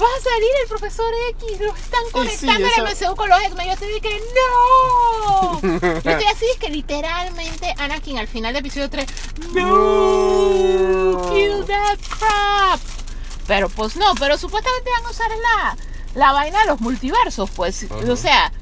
[0.00, 3.40] va a salir el profesor X, lo están sí, conectando eso- el MCU con los
[3.40, 3.66] X-Men.
[3.66, 5.60] Yo estoy de que no.
[5.62, 9.06] Yo estoy así, es que literalmente Anakin al final del episodio 3,
[9.54, 12.80] no, kill that crap.
[13.46, 15.76] Pero pues no, pero supuestamente van a usar la,
[16.14, 17.86] la vaina de los multiversos, pues.
[18.08, 18.52] O sea,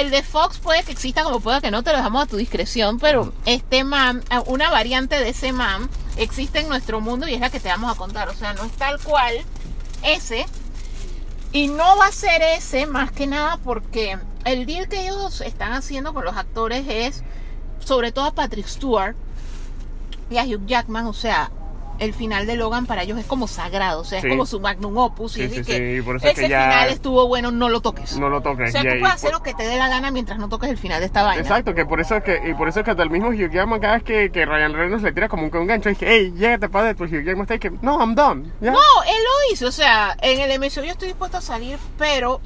[0.00, 2.36] el de Fox puede que exista como pueda que no, te lo dejamos a tu
[2.36, 7.40] discreción, pero este man, una variante de ese man existe en nuestro mundo y es
[7.40, 8.28] la que te vamos a contar.
[8.28, 9.34] O sea, no es tal cual
[10.02, 10.46] ese.
[11.52, 15.72] Y no va a ser ese más que nada porque el deal que ellos están
[15.72, 17.22] haciendo con los actores es,
[17.78, 19.16] sobre todo a Patrick Stewart
[20.28, 21.50] y a Hugh Jackman, o sea,
[21.98, 24.26] el final de Logan para ellos es como sagrado, o sea, Sí.
[24.26, 25.32] es como su magnum opus.
[25.32, 27.50] Sí, y es sí, de que por eso es ese que ya- final estuvo bueno,
[27.50, 28.18] no lo toques.
[28.18, 28.68] No lo toques.
[28.68, 30.48] o sea, y tú ahí- puedes hacer lo que te dé la gana mientras no
[30.48, 31.40] toques el final de esta vaina.
[31.42, 33.50] Exacto, que por eso es que, y por eso es que hasta el mismo Hugh
[33.50, 36.32] Jackman cada vez que, que Ryan Reynolds le tira como un, un gancho, dice, hey,
[36.36, 38.44] llégate para Deadpool, Hugh Jackman está que, no, I'm done.
[38.60, 38.70] ¿ya?
[38.72, 42.40] No, él lo hizo, o sea, en el MCU yo estoy dispuesto a salir, pero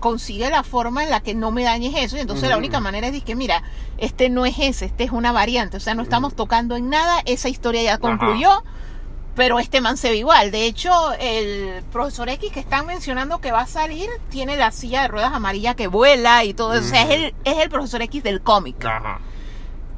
[0.00, 2.16] consigue la forma en la que no me dañes eso.
[2.16, 3.62] Y entonces la única manera es decir que, mira,
[3.98, 5.76] este no es ese, este es una variante.
[5.76, 8.62] O sea, no estamos tocando en nada, esa historia ya concluyó,
[9.36, 10.50] pero este man se ve igual.
[10.50, 15.02] De hecho, el profesor X que están mencionando que va a salir tiene la silla
[15.02, 16.86] de ruedas amarilla que vuela y todo eso.
[16.86, 18.84] O sea, es el, es el profesor X del cómic.
[18.84, 19.20] Ajá.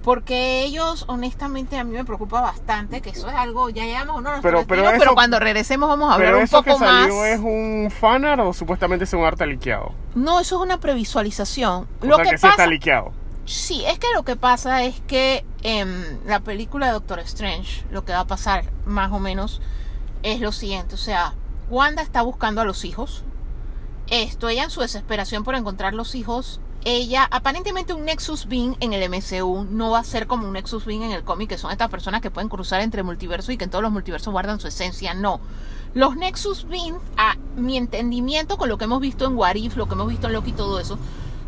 [0.02, 4.30] Porque ellos, honestamente, a mí me preocupa bastante, que eso es algo, ya llevamos uno
[4.40, 7.02] Pero- pero eso- pero cuando regresemos vamos a hablar Pero un eso que poco más.
[7.02, 9.92] salió es un fanart o supuestamente es un arte liqueado.
[10.14, 11.86] No, eso es una previsualización.
[12.00, 13.12] O lo sea que, que, sí pasa, está liqueado.
[13.48, 18.04] Sí, es que lo que pasa es que en la película de Doctor Strange, lo
[18.04, 19.60] que va a pasar más o menos
[20.22, 21.34] es lo siguiente, o sea,
[21.70, 23.24] Wanda está buscando a los hijos.
[24.08, 28.92] Esto, ella en su desesperación por encontrar los hijos, ella, aparentemente un Nexus Being en
[28.92, 31.70] el MCU no va a ser como un Nexus Being en el cómic, que son
[31.70, 34.68] estas personas que pueden cruzar entre multiversos y que en todos los multiversos guardan su
[34.68, 35.40] esencia, no.
[35.94, 39.88] Los Nexus Being, a mi entendimiento con lo que hemos visto en What If, lo
[39.88, 40.98] que hemos visto en Loki y todo eso,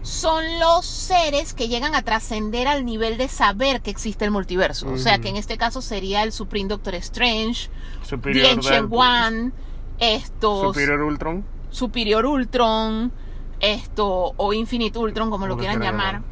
[0.03, 4.89] son los seres que llegan a trascender al nivel de saber que existe el multiverso.
[4.91, 7.71] O sea, que en este caso sería el Supreme Doctor Strange,
[8.03, 8.89] Superior Ancient.
[8.91, 9.53] One,
[9.99, 11.45] estos Superior Ultron.
[11.71, 13.13] Superior Ultron,
[13.61, 16.23] esto, o Infinite Ultron, como lo Como lo quieran llamar.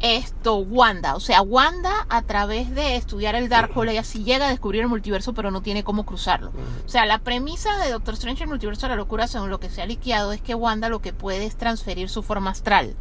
[0.00, 1.16] Esto, Wanda.
[1.16, 4.88] O sea, Wanda, a través de estudiar el Darkhold, ella sí llega a descubrir el
[4.88, 6.52] multiverso, pero no tiene cómo cruzarlo.
[6.86, 9.70] O sea, la premisa de Doctor Strange, el multiverso de la locura, según lo que
[9.70, 12.94] se ha liqueado, es que Wanda lo que puede es transferir su forma astral.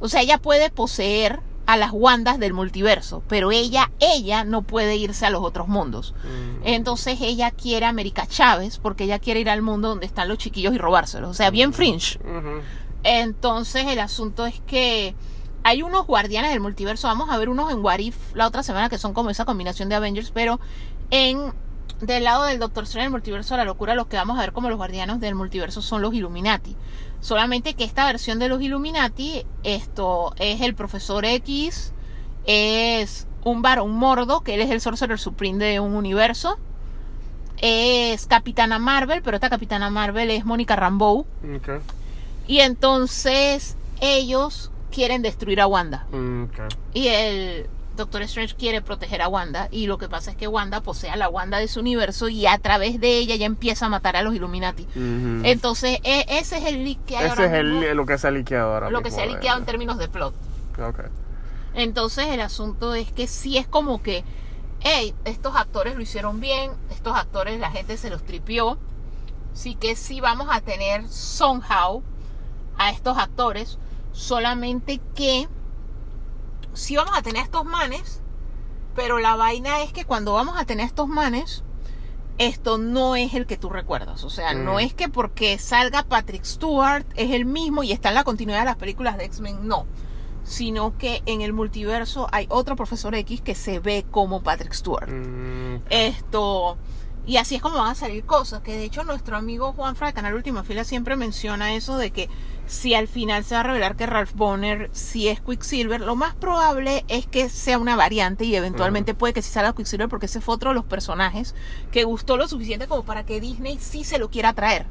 [0.00, 4.96] O sea, ella puede poseer a las Wandas del multiverso, pero ella, ella no puede
[4.96, 6.14] irse a los otros mundos.
[6.24, 6.66] Mm.
[6.66, 10.38] Entonces ella quiere a América Chávez porque ella quiere ir al mundo donde están los
[10.38, 11.28] chiquillos y robárselos.
[11.28, 12.18] O sea, bien fringe.
[12.20, 12.62] Ujú.
[13.02, 15.14] Entonces el asunto es que
[15.62, 17.06] hay unos guardianes del multiverso.
[17.06, 19.90] Vamos a ver unos en What If la otra semana que son como esa combinación
[19.90, 20.60] de Avengers, pero
[21.10, 21.52] en
[22.00, 24.52] del lado del Doctor Strange el multiverso de la locura, los que vamos a ver
[24.52, 26.76] como los guardianes del multiverso son los Illuminati.
[27.20, 31.92] Solamente que esta versión de los Illuminati, esto es el Profesor X,
[32.46, 36.58] es un varón mordo, que él es el Sorcerer Supreme de un universo.
[37.60, 41.26] Es Capitana Marvel, pero esta Capitana Marvel es Mónica Rambeau.
[42.46, 46.06] Y entonces ellos quieren destruir a Wanda.
[46.94, 49.68] Y el Doctor Strange quiere proteger a Wanda.
[49.70, 52.46] Y lo que pasa es que Wanda posee a la Wanda de su universo y
[52.46, 54.86] a través de ella ya empieza a matar a los Illuminati.
[55.44, 58.30] Entonces, e- ese es el hay Ese ahora es mismo, el, lo que se ha
[58.30, 60.34] liqueado ahora lo que se ha liqueado en términos de plot.
[61.74, 64.24] Entonces, el asunto es que sí es como que,
[64.80, 68.78] hey, estos actores lo hicieron bien, estos actores la gente se los tripió.
[69.52, 72.02] Sí que sí vamos a tener somehow
[72.78, 73.78] a estos actores,
[74.12, 75.48] solamente que
[76.78, 78.20] sí vamos a tener estos manes,
[78.94, 81.62] pero la vaina es que cuando vamos a tener estos manes,
[82.38, 84.22] esto no es el que tú recuerdas.
[84.24, 84.78] O sea, no Mm.
[84.80, 88.64] es que porque salga Patrick Stewart es el mismo y está en la continuidad de
[88.66, 89.86] las películas de X-Men, no.
[90.44, 95.10] Sino que en el multiverso hay otro profesor X que se ve como Patrick Stewart.
[95.10, 96.78] Mm, Esto.
[97.26, 98.62] Y así es como van a salir cosas.
[98.62, 102.10] Que de hecho nuestro amigo Juan Fra de Canal Última Fila siempre menciona eso de
[102.12, 102.30] que
[102.68, 106.34] si al final se va a revelar que Ralph Bonner sí es Quicksilver, lo más
[106.34, 110.40] probable es que sea una variante y eventualmente puede que sí salga Quicksilver porque ese
[110.40, 111.54] fue otro de los personajes
[111.90, 114.86] que gustó lo suficiente como para que Disney sí se lo quiera traer.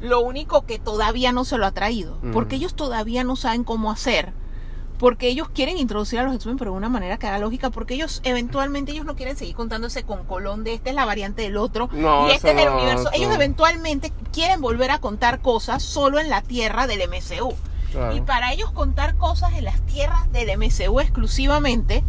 [0.00, 3.90] Lo único que todavía no se lo ha traído, porque ellos todavía no saben cómo
[3.90, 4.32] hacer.
[5.00, 7.94] Porque ellos quieren introducir a los X-Men, pero de una manera que haga lógica, porque
[7.94, 11.56] ellos eventualmente ellos no quieren seguir contándose con Colón de esta es la variante del
[11.56, 13.08] otro No, y este es no, universo.
[13.08, 17.54] eso- Ellos eventualmente quieren volver a contar cosas solo en la tierra del MCU.
[17.90, 18.14] Claro.
[18.14, 22.04] Y para ellos contar cosas en las tierras del MCU exclusivamente,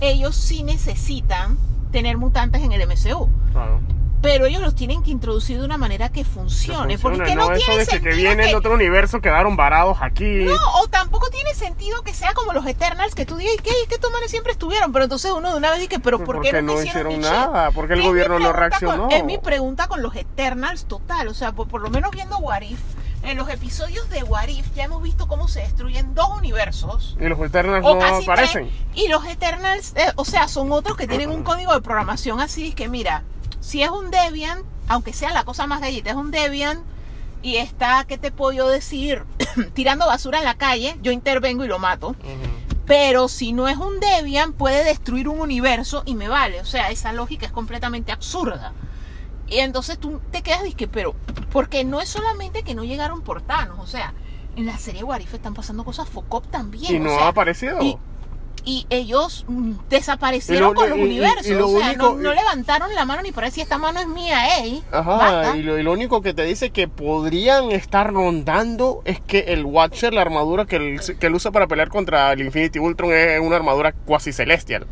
[0.00, 1.56] ellos sí necesitan
[1.92, 3.28] tener mutantes en el MCU.
[3.52, 3.80] Claro.
[4.22, 6.94] Pero ellos los tienen que introducir de una manera que funcione.
[6.96, 9.56] Que porque funcione, no, no eso tiene que, sentido que vienen de otro universo quedaron
[9.56, 10.44] varados aquí.
[10.44, 14.12] No, o tampoco tiene sentido que sea como los Eternals, que tú digas, que estos
[14.12, 14.92] manes siempre estuvieron.
[14.92, 17.22] Pero entonces uno de una vez dice, ¿pero por Porque qué no nunca hicieron shit?
[17.22, 19.02] nada, porque el gobierno no reaccionó.
[19.08, 21.26] con- es mi pregunta con los Eternals total.
[21.28, 22.78] O sea, por, por lo menos viendo What If,
[23.24, 27.16] en los episodios de What If ya hemos visto cómo se destruyen dos universos.
[27.20, 28.68] Y los Eternals no aparecen.
[28.68, 28.74] tres.
[28.94, 32.72] Y los Eternals, eh, o sea, son otros que tienen un código de programación así,
[32.72, 33.24] que mira,
[33.62, 36.82] si es un Debian, aunque sea la cosa más gallita, es un Debian
[37.40, 39.24] y está, ¿qué te puedo yo decir?
[39.74, 42.14] Tirando basura en la calle, yo intervengo y lo mato.
[42.84, 46.60] Pero si no es un Debian, puede destruir un universo y me vale.
[46.60, 48.72] O sea, esa lógica es completamente absurda.
[49.48, 51.14] Y entonces tú te quedas disque, pero,
[51.50, 54.14] porque no es solamente que no llegaron por Thanos, o sea,
[54.56, 56.92] en la serie Warif están pasando cosas Focop también.
[56.92, 57.82] Y o no sea, ha aparecido.
[57.82, 57.96] y-
[58.64, 61.46] y ellos mm, desaparecieron Y lo- con los y- universos.
[61.46, 64.00] y lo o sea, no, único- no levantaron la mano ni para decir esta mano
[64.00, 64.82] es mía, ey.
[64.92, 65.56] Ajá, basta".
[65.56, 69.64] y lo, y lo único que te dice que podrían estar rondando es que el
[69.64, 73.40] Watcher, la armadura que él, que él usa para pelear contra el Infinity Ultron es
[73.40, 74.86] una armadura cuasi celestial.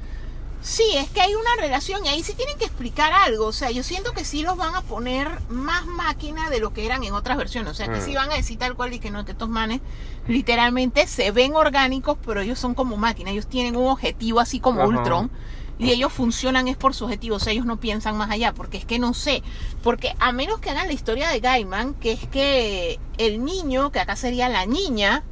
[0.63, 3.47] Sí, es que hay una relación y ahí sí tienen que explicar algo.
[3.47, 6.85] O sea, yo siento que sí los van a poner más máquina de lo que
[6.85, 7.71] eran en otras versiones.
[7.71, 8.05] O sea, que Mm.
[8.05, 9.81] sí van a decir tal cual y que no, que estos manes
[10.29, 13.31] literalmente se ven orgánicos, pero ellos son como máquina.
[13.31, 14.89] Ellos tienen un objetivo así como Ajá.
[14.89, 15.31] Ultron.
[15.79, 18.77] Y ellos funcionan es por su objetivo, o sea, ellos no piensan más allá, porque
[18.77, 19.43] es que no sé,
[19.83, 23.99] porque a menos que hagan la historia de Gaiman, que es que el niño, que
[23.99, 25.23] acá sería la niña.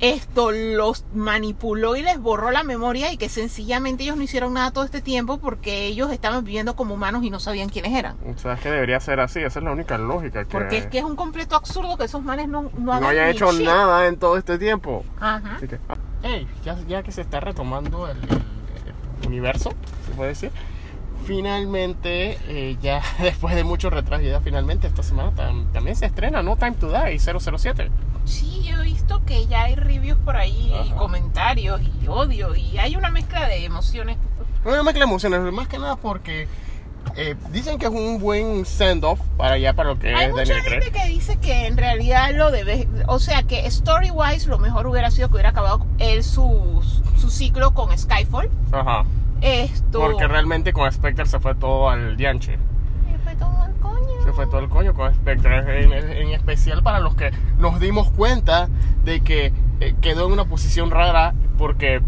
[0.00, 4.70] Esto los manipuló y les borró la memoria y que sencillamente ellos no hicieron nada
[4.70, 8.16] todo este tiempo porque ellos estaban viviendo como humanos y no sabían quiénes eran.
[8.34, 10.44] O sea, es que debería ser así, esa es la única lógica.
[10.44, 13.10] Que Porque es que es un completo absurdo que esos manes no, no no hagan
[13.10, 13.66] haya ni hecho shit.
[13.66, 15.04] nada en todo este tiempo.
[15.20, 15.56] Ajá.
[15.56, 18.42] Así que, ah, hey, ya, ya que se está retomando el, el-
[19.22, 19.70] el universo,
[20.06, 20.50] se puede decir.
[21.26, 26.42] Finalmente, eh, ya después de mucho retraso, ya finalmente esta semana tam- también se estrena
[26.42, 27.90] No Time to Die 007.
[28.30, 30.96] Sí, yo he visto que ya hay reviews por ahí y Ajá.
[30.96, 34.16] comentarios y odio y hay una mezcla de emociones.
[34.64, 36.46] No me que emociones, más que nada porque
[37.16, 40.44] eh, dicen que es un buen send-off para allá, para lo que Hay es mucha
[40.44, 41.02] Daniel gente Craig.
[41.02, 45.10] que dice que en realidad lo debe, o sea que story wise lo mejor hubiera
[45.10, 46.82] sido que hubiera acabado él su,
[47.18, 48.50] su ciclo con Skyfall.
[48.72, 49.04] Ajá.
[49.40, 50.00] Esto.
[50.00, 52.58] Porque realmente con Spectre se fue todo al dianche.
[53.40, 54.24] Se fue todo al coño.
[54.24, 55.84] Se fue todo el coño con Spectre.
[55.84, 58.68] En, en especial para los que nos dimos cuenta
[59.04, 62.02] de que eh, quedó en una posición rara porque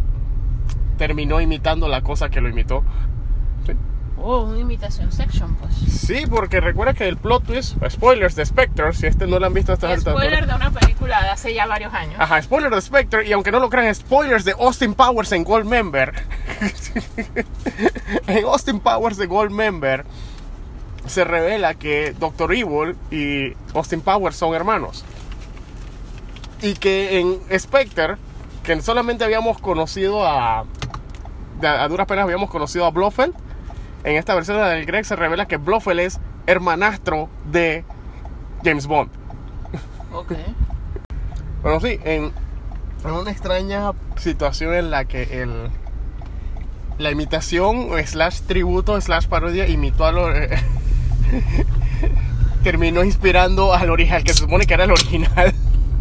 [0.98, 2.84] terminó imitando la cosa que lo imitó.
[4.24, 5.74] Oh, una imitación section, pues.
[5.74, 9.54] Sí, porque recuerda que el plot twist, spoilers de Spectre, si este no lo han
[9.54, 12.14] visto hasta esta Spoiler de una película de hace ya varios años.
[12.18, 15.66] Ajá, spoiler de Spectre, y aunque no lo crean, spoilers de Austin Powers en Gold
[15.66, 16.12] Member.
[18.28, 20.04] en Austin Powers de Gold Member
[21.06, 25.04] se revela que Doctor Evil y Austin Powers son hermanos.
[26.60, 28.16] Y que en Spectre,
[28.62, 30.64] que solamente habíamos conocido a.
[31.62, 33.34] a duras penas habíamos conocido a Blofeld.
[34.04, 37.84] En esta versión de Daniel Craig se revela que Blofeld es hermanastro de
[38.64, 39.10] James Bond.
[40.12, 40.32] Ok.
[41.62, 42.32] Bueno, sí, en,
[43.04, 45.68] en una extraña situación en la que el,
[46.98, 50.34] la imitación, slash tributo, slash parodia, imitó a lo...
[50.34, 50.50] eh,
[52.62, 55.52] terminó inspirando al original, que se supone que era el original.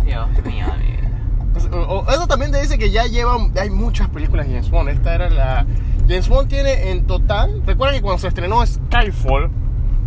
[0.06, 1.78] Dios mío, amigo.
[1.88, 4.89] O- Eso también te dice que ya llevan, hay muchas películas de James Bond.
[4.89, 5.65] Esta era la...
[6.08, 9.50] James Bond tiene en total, recuerda que cuando se estrenó Skyfall,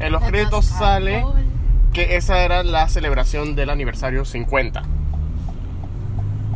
[0.01, 1.25] en los créditos sale
[1.93, 4.83] que esa era la celebración del aniversario 50.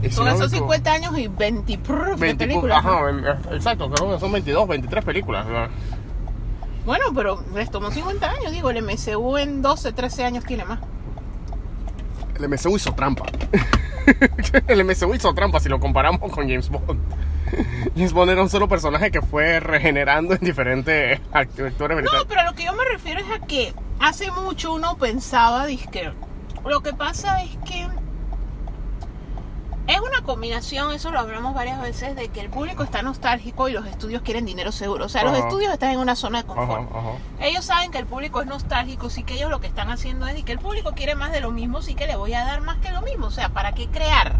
[0.02, 2.84] Y si Son no me esos equivoco- 50 años y 20 proof de 20 películas.
[2.84, 2.90] ¿no?
[2.90, 5.46] Ajá, eh, exacto, creo que son 22, 23 películas.
[5.46, 5.68] ¿no?
[6.88, 10.78] Bueno, pero les tomó 50 años, digo, el MCU en 12, 13 años tiene más.
[12.40, 13.26] El MCU hizo trampa.
[14.68, 16.98] el MCU hizo trampa si lo comparamos con James Bond.
[17.94, 22.40] James Bond era un solo personaje que fue regenerando en diferentes act- actores No, pero
[22.40, 26.10] a lo que yo me refiero es a que hace mucho uno pensaba, que
[26.64, 27.86] lo que pasa es que
[29.88, 33.72] es una combinación, eso lo hablamos varias veces, de que el público está nostálgico y
[33.72, 35.06] los estudios quieren dinero seguro.
[35.06, 36.90] O sea, los estudios están en una zona de confort.
[36.94, 37.12] ajá.
[37.40, 40.38] Ellos saben que el público es nostálgico, sí que ellos lo que están haciendo es
[40.38, 42.60] y que el público quiere más de lo mismo, sí que le voy a dar
[42.60, 43.26] más que lo mismo.
[43.26, 44.36] O sea, ¿para qué crear?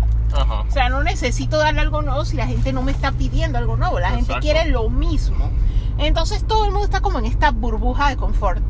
[0.68, 3.76] O sea, no necesito darle algo nuevo si la gente no me está pidiendo algo
[3.78, 3.98] nuevo.
[3.98, 5.50] La gente quiere lo mismo.
[5.96, 8.62] Entonces todo el mundo está como en esta burbuja de confort.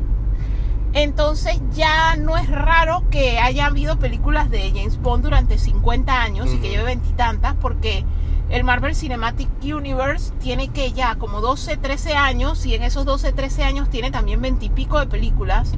[0.93, 6.51] Entonces ya no es raro que haya habido películas de James Bond durante 50 años
[6.51, 8.03] y que lleve veintitantas porque
[8.49, 13.31] el Marvel Cinematic Universe tiene que ya como 12, 13 años y en esos 12,
[13.33, 15.73] 13 años tiene también 20 y pico de películas.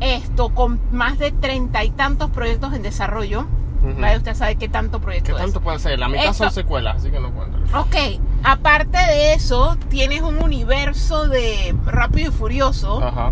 [0.00, 3.46] Esto con más de treinta y tantos proyectos en desarrollo.
[3.82, 4.00] Ujú.
[4.00, 5.38] Vaya, usted sabe qué tanto proyecto ¿Qué es.
[5.38, 5.98] tanto puede ser?
[5.98, 7.58] La mitad son secuelas, así que no cuenta.
[7.78, 7.96] Ok,
[8.42, 13.02] aparte de eso, tienes un universo de Rápido y Furioso.
[13.02, 13.30] Ajá.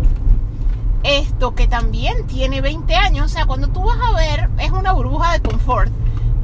[1.03, 3.25] Esto que también tiene 20 años.
[3.25, 5.91] O sea, cuando tú vas a ver, es una burbuja de confort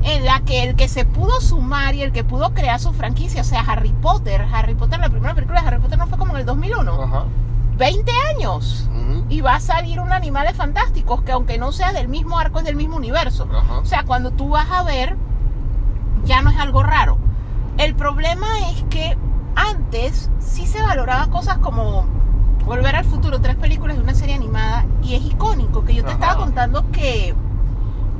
[0.03, 3.41] en la que el que se pudo sumar y el que pudo crear su franquicia,
[3.41, 4.45] o sea, Harry Potter.
[4.53, 7.03] Harry Potter, la primera película de Harry Potter no fue como en el 2001.
[7.03, 7.25] Ajá.
[7.77, 8.89] 20 años.
[9.29, 12.65] Y va a salir un Animales Fantásticos que aunque no sea del mismo arco, es
[12.65, 13.47] del mismo universo.
[13.81, 15.17] O sea, cuando tú vas a ver,
[16.23, 17.17] ya no es algo raro.
[17.77, 19.17] El problema es que
[19.55, 22.05] antes sí se valoraba cosas como
[22.65, 26.09] Volver al futuro, tres películas de una serie animada y es icónico, que yo te
[26.11, 26.19] Ajá.
[26.19, 27.35] estaba contando que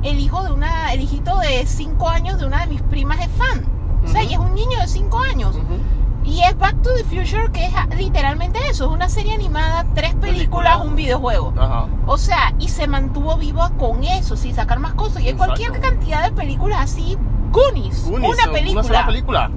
[0.02, 3.28] el hijo de una, el hijito de 5 años de una de mis primas es
[3.32, 3.64] fan.
[4.04, 5.58] O sea, y es un niño de 5 años.
[6.24, 10.14] Y es Back to the Future, que es literalmente eso, es una serie animada, tres
[10.14, 10.78] películas, Película.
[10.78, 11.54] un videojuego.
[11.56, 11.86] Ajá.
[12.06, 15.22] O sea, y se mantuvo vivo con eso, sin sacar más cosas.
[15.22, 15.54] Y hay Exacto.
[15.54, 17.16] cualquier cantidad de películas así,
[17.52, 18.80] Goonies, Goonies, una película.
[18.80, 19.50] Una sola película.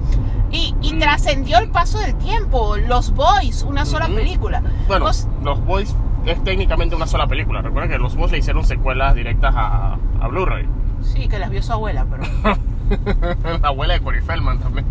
[0.52, 2.76] Y, y trascendió el paso del tiempo.
[2.76, 4.62] Los Boys, una sola película.
[4.88, 5.94] Bueno, Los- Los Boys
[6.26, 7.62] es técnicamente una sola película.
[7.62, 10.66] Recuerda que Los Boys le hicieron secuelas directas a, a Blu-ray.
[11.02, 12.58] sí, que las vio su abuela, pero.
[13.62, 14.84] La abuela de Corey Feldman también.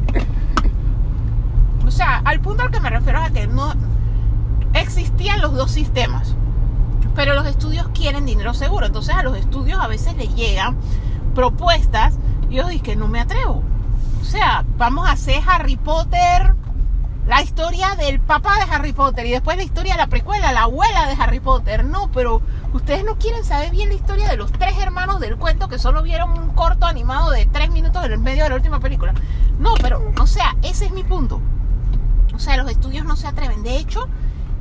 [1.85, 3.73] O sea, al punto al que me refiero es a que no
[4.73, 6.35] existían los dos sistemas.
[7.15, 8.85] Pero los estudios quieren dinero seguro.
[8.85, 10.77] Entonces a los estudios a veces les llegan
[11.35, 12.17] propuestas
[12.49, 13.63] y yo dije, no me atrevo.
[14.29, 16.53] O sea, vamos a hacer Harry Potter,
[17.25, 20.61] la historia del papá de Harry Potter y después la historia de la precuela, la
[20.61, 21.83] abuela de Harry Potter.
[21.83, 25.67] No, pero ustedes no quieren saber bien la historia de los tres hermanos del cuento
[25.67, 28.79] que solo vieron un corto animado de tres minutos en el medio de la última
[28.79, 29.15] película.
[29.57, 31.41] No, pero, o sea, ese es mi punto.
[32.35, 33.63] O sea, los estudios no se atreven.
[33.63, 34.07] De hecho,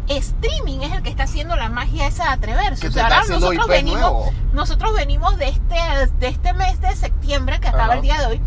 [0.08, 2.88] streaming es el que está haciendo la magia esa de atreverse.
[2.88, 5.76] O sea, ahora nosotros venimos, nosotros venimos de este,
[6.20, 8.40] de este mes de septiembre que acaba el día de hoy,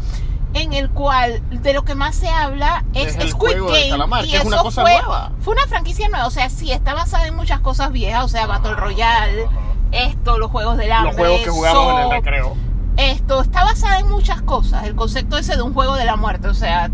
[0.54, 3.90] en el cual de lo que más se habla es, Es el Squid juego Game.
[3.90, 5.32] calamar, y que es una eso cosa fue, nueva.
[5.40, 6.28] fue una franquicia nueva.
[6.28, 8.26] O sea, sí, está basada en muchas cosas viejas.
[8.26, 9.48] O sea, Battle Royale,
[9.92, 11.12] esto, los juegos del hambre.
[11.14, 12.56] Los juegos que jugamos en el Saw, recreo.
[12.98, 16.48] esto está basada en muchas cosas, el concepto ese de un juego de la muerte,
[16.50, 16.90] o sea,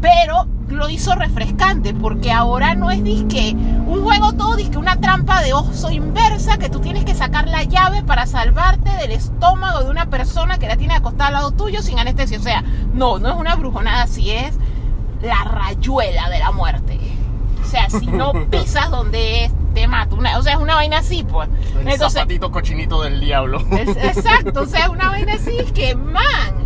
[0.00, 3.54] pero lo hizo refrescante porque ahora no es disque
[3.86, 7.62] un juego todo disque una trampa de oso inversa que tú tienes que sacar la
[7.62, 11.82] llave para salvarte del estómago de una persona que la tiene acostada al lado tuyo
[11.82, 12.64] sin anestesia, o sea,
[12.94, 14.54] no, no es una brujonada así es
[15.22, 16.98] la rayuela de la muerte.
[17.62, 20.14] O sea, si no pisas donde es, te mata.
[20.14, 21.48] Una- o sea, es una vaina así, pues.
[21.80, 23.58] El Entonces, zapatito cochinito del diablo.
[23.72, 26.65] es- exacto, o sea, una vaina así es que, man,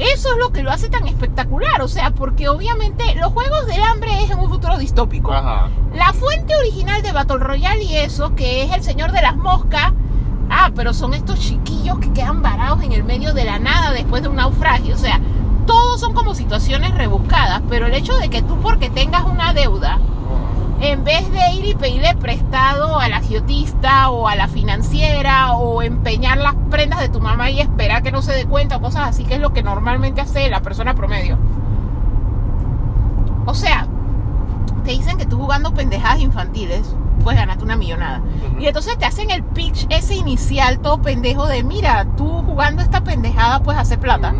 [0.00, 3.82] eso es lo que lo hace tan espectacular, o sea, porque obviamente los juegos del
[3.82, 5.32] hambre es en un futuro distópico.
[5.32, 5.68] Ajá.
[5.94, 9.92] La fuente original de Battle Royale y eso, que es el señor de las moscas,
[10.48, 14.22] ah, pero son estos chiquillos que quedan varados en el medio de la nada después
[14.22, 15.20] de un naufragio, o sea,
[15.66, 19.98] todos son como situaciones rebuscadas, pero el hecho de que tú porque tengas una deuda,
[20.80, 26.38] en vez de ir y pedirle prestado al agiotista o a la financiera o empeñar
[26.38, 29.24] las prendas de tu mamá y esperar que no se dé cuenta o cosas así,
[29.24, 31.38] que es lo que normalmente hace la persona promedio.
[33.44, 33.86] O sea,
[34.84, 38.22] te dicen que tú jugando pendejadas infantiles puedes ganarte una millonada.
[38.58, 43.02] Y entonces te hacen el pitch ese inicial todo pendejo de, mira, tú jugando esta
[43.02, 44.34] pendejada puedes hacer plata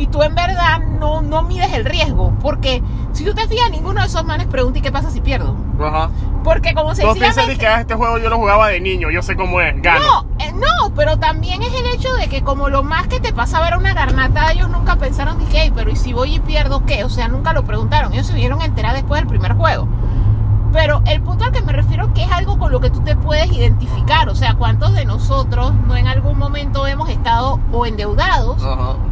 [0.00, 2.32] y tú en verdad no, no mides el riesgo.
[2.40, 2.82] Porque
[3.12, 5.54] si tú te fijas, ninguno de esos manes pregunta ¿y qué pasa si pierdo?
[5.78, 6.08] Ajá.
[6.42, 7.58] Porque como No pienses sencillamente...
[7.58, 10.00] que ah, este juego yo lo jugaba de niño, yo sé cómo es, gano.
[10.00, 13.34] No, eh, no, pero también es el hecho de que como lo más que te
[13.34, 16.86] pasaba era una garnata, ellos nunca pensaron, dije, "Ey, pero ¿y si voy y pierdo
[16.86, 17.04] qué?
[17.04, 18.14] O sea, nunca lo preguntaron.
[18.14, 19.86] Ellos se vieron a enterar después del primer juego.
[20.72, 23.00] Pero el punto al que me refiero es que es algo con lo que tú
[23.00, 24.28] te puedes identificar.
[24.28, 28.62] O sea, ¿cuántos de nosotros no en algún momento hemos estado o endeudados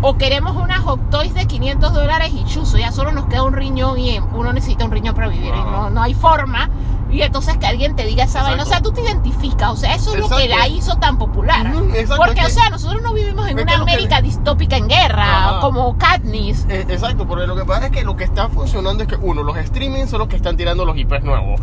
[0.02, 3.52] o queremos unas hot toys de 500 dólares y chuzo, ya solo nos queda un
[3.52, 6.70] riñón y uno necesita un riñón para vivir y no, no hay forma.
[7.10, 9.94] Y entonces que alguien te diga esa vaina, o sea, tú te identificas, o sea,
[9.94, 11.66] eso es lo que la hizo tan popular.
[11.94, 15.48] Exacto, Porque, o sea, nosotros no vivimos en es una que- América distópica en guerra,
[15.48, 15.60] Ajá.
[15.60, 16.66] como Katniss.
[16.68, 19.42] Eh, Exacto, porque lo que pasa es que lo que está funcionando es que uno,
[19.42, 21.60] los streaming son los que están tirando los IPs nuevos.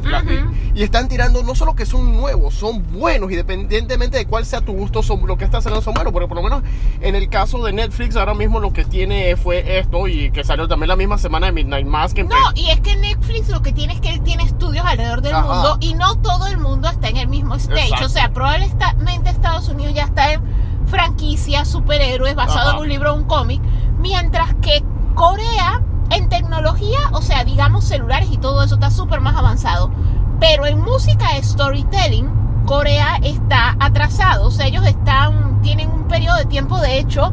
[0.73, 4.61] Y, y están tirando no solo que son nuevos, son buenos, independientemente de cuál sea
[4.61, 6.11] tu gusto, son, lo que está saliendo son buenos.
[6.11, 6.63] Porque por lo menos
[7.01, 10.67] en el caso de Netflix, ahora mismo lo que tiene fue esto y que salió
[10.67, 12.15] también la misma semana de Midnight Mask.
[12.15, 15.21] que No, y es que Netflix lo que tiene es que él tiene estudios alrededor
[15.21, 15.53] del Ajá.
[15.53, 17.83] mundo y no todo el mundo está en el mismo stage.
[17.83, 18.05] Exacto.
[18.05, 20.41] O sea, probablemente Estados Unidos ya está en
[20.87, 22.77] franquicias, superhéroes, basado Ajá.
[22.77, 23.61] en un libro o un cómic,
[23.99, 24.83] mientras que
[25.15, 29.91] Corea en tecnología, o sea, digamos celulares y todo eso está súper más avanzado.
[30.39, 32.29] Pero en música storytelling,
[32.65, 34.47] Corea está atrasado.
[34.47, 37.31] O sea, ellos están, tienen un periodo de tiempo, de hecho,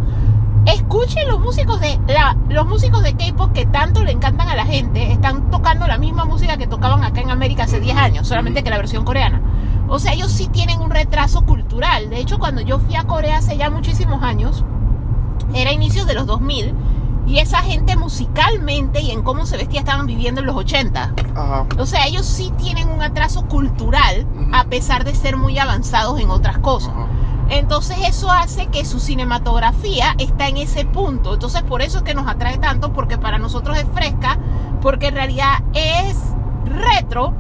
[0.66, 4.64] escuchen los músicos de la, los músicos de K-pop que tanto le encantan a la
[4.64, 8.62] gente, están tocando la misma música que tocaban acá en América hace 10 años, solamente
[8.62, 9.40] que la versión coreana.
[9.88, 12.08] O sea, ellos sí tienen un retraso cultural.
[12.08, 14.64] De hecho, cuando yo fui a Corea hace ya muchísimos años,
[15.54, 16.74] era inicios de los 2000,
[17.26, 21.14] y esa gente musicalmente y en cómo se vestía estaban viviendo en los 80.
[21.34, 21.66] Ajá.
[21.78, 26.30] O sea, ellos sí tienen un atraso cultural, a pesar de ser muy avanzados en
[26.30, 26.92] otras cosas.
[27.52, 31.34] Entonces eso hace que su cinematografía está en ese punto.
[31.34, 34.38] Entonces por eso es que nos atrae tanto, porque para nosotros es fresca,
[34.80, 36.16] porque en realidad es
[36.64, 37.34] retro.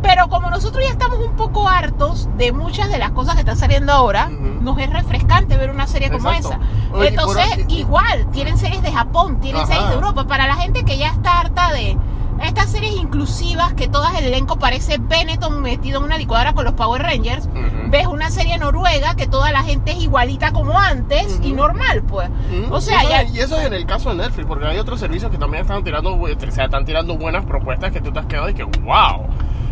[0.00, 3.56] Pero como nosotros ya estamos un poco hartos de muchas de las cosas que están
[3.56, 6.62] saliendo ahora, nos es refrescante ver una serie como Exacto.
[6.62, 6.96] esa.
[6.96, 9.72] Oye, Entonces, igual, tienen series de Japón, tienen Ajá.
[9.72, 10.24] series de Europa.
[10.28, 11.98] Para la gente que ya está harta de
[12.42, 16.74] estas series inclusivas que todas el elenco parece Benetton metido en una licuadora con los
[16.74, 17.48] Power Rangers,
[17.90, 21.56] ves una serie noruega que toda la gente es igualita como antes y Ujú.
[21.56, 22.28] normal, pues.
[22.70, 23.22] O sea, y eso, ya...
[23.24, 25.82] y eso es en el caso de Netflix, porque hay otros servicios que también están
[25.84, 29.26] tirando, bu- se están tirando buenas propuestas que tú te has quedado y que wow.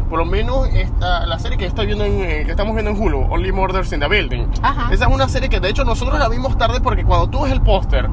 [0.08, 2.96] Por lo menos esta, la serie que, está viendo en, eh, que estamos viendo en
[3.00, 4.46] Hulu, Only Murders in the Building.
[4.62, 4.92] Ajá.
[4.94, 7.50] Esa es una serie que de hecho nosotros la vimos tarde porque cuando tú ves
[7.52, 8.08] el póster,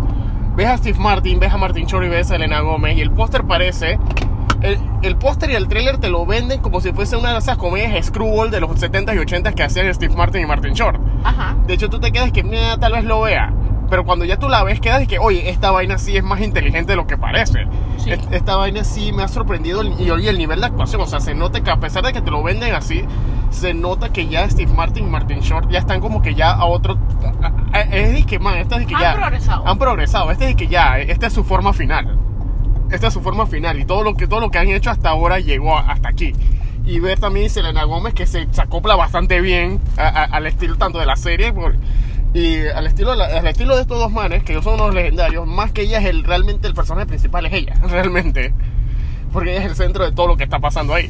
[0.55, 3.11] ves a Steve Martin, ves a Martin Short y ves a Elena Gómez y el
[3.11, 3.99] póster parece...
[4.63, 7.57] El, el póster y el tráiler te lo venden como si fuese una de esas
[7.57, 10.99] comedias Screwball de los 70s y 80s que hacían Steve Martin y Martin Short.
[11.23, 11.55] Ajá.
[11.67, 13.53] De hecho, tú te quedas que "Meh, tal vez lo vea.
[13.89, 16.39] Pero cuando ya tú la ves, quedas y que, oye, esta vaina sí es más
[16.41, 17.67] inteligente de lo que parece.
[17.97, 18.11] Sí.
[18.11, 21.01] Es- Esta vaina sí me ha sorprendido y oye, el nivel de actuación.
[21.01, 23.03] O sea, se nota que a pesar de que te lo venden así,
[23.51, 26.65] se nota que ya Steve Martin y Martin Short ya están como que ya a
[26.65, 26.97] otro.
[27.91, 29.13] Es de que, man, esta es de que Han ya.
[29.15, 29.67] progresado.
[29.67, 30.31] Han progresado.
[30.31, 32.17] Este es de que ya, esta es su forma final.
[32.93, 33.79] Esta es su forma final.
[33.79, 36.33] Y todo lo que, todo lo que han hecho hasta ahora llegó a- hasta aquí.
[36.85, 40.75] Y ver también Selena Gómez que se, se acopla bastante bien a- a- al estilo
[40.77, 41.75] tanto de la serie por-
[42.33, 45.71] y al estilo, la- al estilo de estos dos manes, que son unos legendarios, más
[45.71, 48.53] que ella es el, realmente el personaje principal, es ella, realmente.
[49.31, 51.09] Porque ella es el centro de todo lo que está pasando ahí.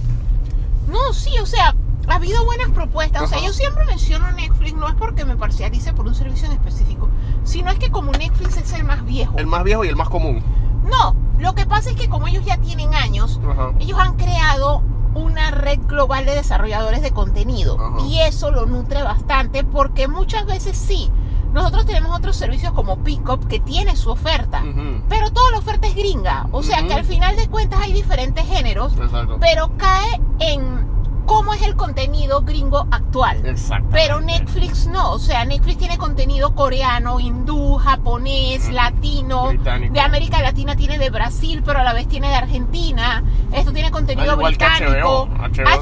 [0.90, 1.76] No, sí, o sea,
[2.08, 3.24] ha habido buenas propuestas.
[3.24, 6.54] O sea, yo siempre menciono Netflix, no es porque me parcialice por un servicio en
[6.54, 7.10] específico,
[7.44, 9.38] sino es que como Netflix es el más viejo.
[9.38, 10.42] El más viejo y el más común.
[10.90, 13.74] No, lo que pasa es que como ellos ya tienen años, Ajá.
[13.80, 14.82] ellos han creado
[15.14, 18.00] una red global de desarrolladores de contenido Ajá.
[18.08, 21.12] y eso lo nutre bastante porque muchas veces sí,
[21.52, 24.64] nosotros tenemos otros servicios como Pickup que tiene su oferta,
[25.10, 28.46] pero toda la oferta es gringa, o sea que al final de cuentas hay diferentes
[28.48, 29.38] géneros, Exacto.
[29.42, 30.83] pero cae en
[31.26, 33.46] cómo es el contenido gringo actual.
[33.46, 33.88] Exacto.
[33.92, 38.74] Pero Netflix no, o sea, Netflix tiene contenido coreano, hindú, japonés, Ujú.
[38.74, 39.94] latino, Británico.
[39.94, 43.24] de América Latina tiene de Brasil, pero a la vez tiene de Argentina.
[43.52, 45.28] Esto tiene contenido británico.
[45.30, 45.30] HBO.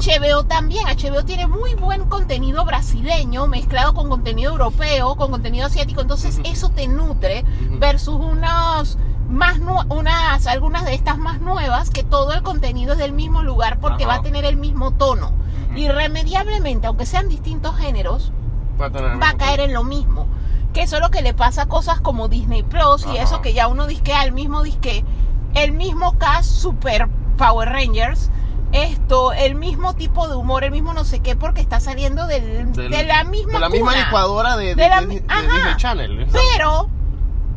[0.00, 6.00] HBO también, HBO tiene muy buen contenido brasileño mezclado con contenido europeo, con contenido asiático,
[6.02, 7.44] entonces eso te nutre
[7.78, 8.98] versus unos
[9.32, 9.58] más
[9.88, 14.04] unas algunas de estas más nuevas que todo el contenido es del mismo lugar porque
[14.04, 14.14] Ajá.
[14.14, 15.32] va a tener el mismo tono.
[15.70, 15.78] Ujú.
[15.78, 18.32] Irremediablemente, aunque sean distintos géneros,
[18.80, 20.26] Va a, va a caer en lo mismo.
[20.72, 23.22] Que eso es lo que le pasa a cosas como Disney Plus y Ajá.
[23.22, 25.04] eso que ya uno disque al mismo disque,
[25.54, 28.30] el mismo cast Super Power Rangers,
[28.72, 32.72] esto, el mismo tipo de humor, el mismo no sé qué, porque está saliendo del-
[32.72, 34.04] del- de la misma de la misma cuna.
[34.04, 35.06] licuadora de, de, De la ajá.
[35.06, 36.26] Disney Channel.
[36.32, 36.88] Pero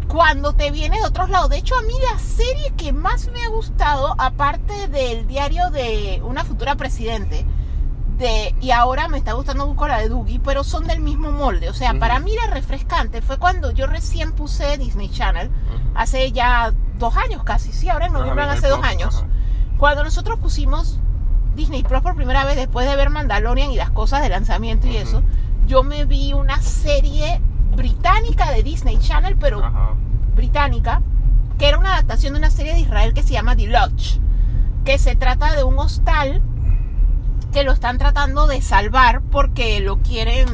[0.07, 3.43] cuando te viene de otros lados, de hecho a mí la serie que más me
[3.43, 7.45] ha gustado, aparte del diario de una futura presidente,
[8.17, 11.69] de, y ahora me está gustando mucho la de Dougie, pero son del mismo molde.
[11.69, 13.21] O sea, para mí era refrescante.
[13.21, 15.51] Fue cuando yo recién puse Disney Channel,
[15.95, 19.25] hace ya dos años casi, sí, ahora en noviembre Ajá, hace dos años.
[19.77, 20.99] Cuando nosotros pusimos
[21.55, 24.97] Disney Plus por primera vez después de ver Mandalorian y las cosas de lanzamiento y
[24.97, 25.21] eso,
[25.67, 27.41] yo me vi una serie
[27.75, 29.93] británica de Disney Channel, pero Ajá.
[30.35, 31.01] británica,
[31.57, 34.19] que era una adaptación de una serie de Israel que se llama The Lodge,
[34.83, 36.41] que se trata de un hostal
[37.51, 40.47] que lo están tratando de salvar porque lo quieren,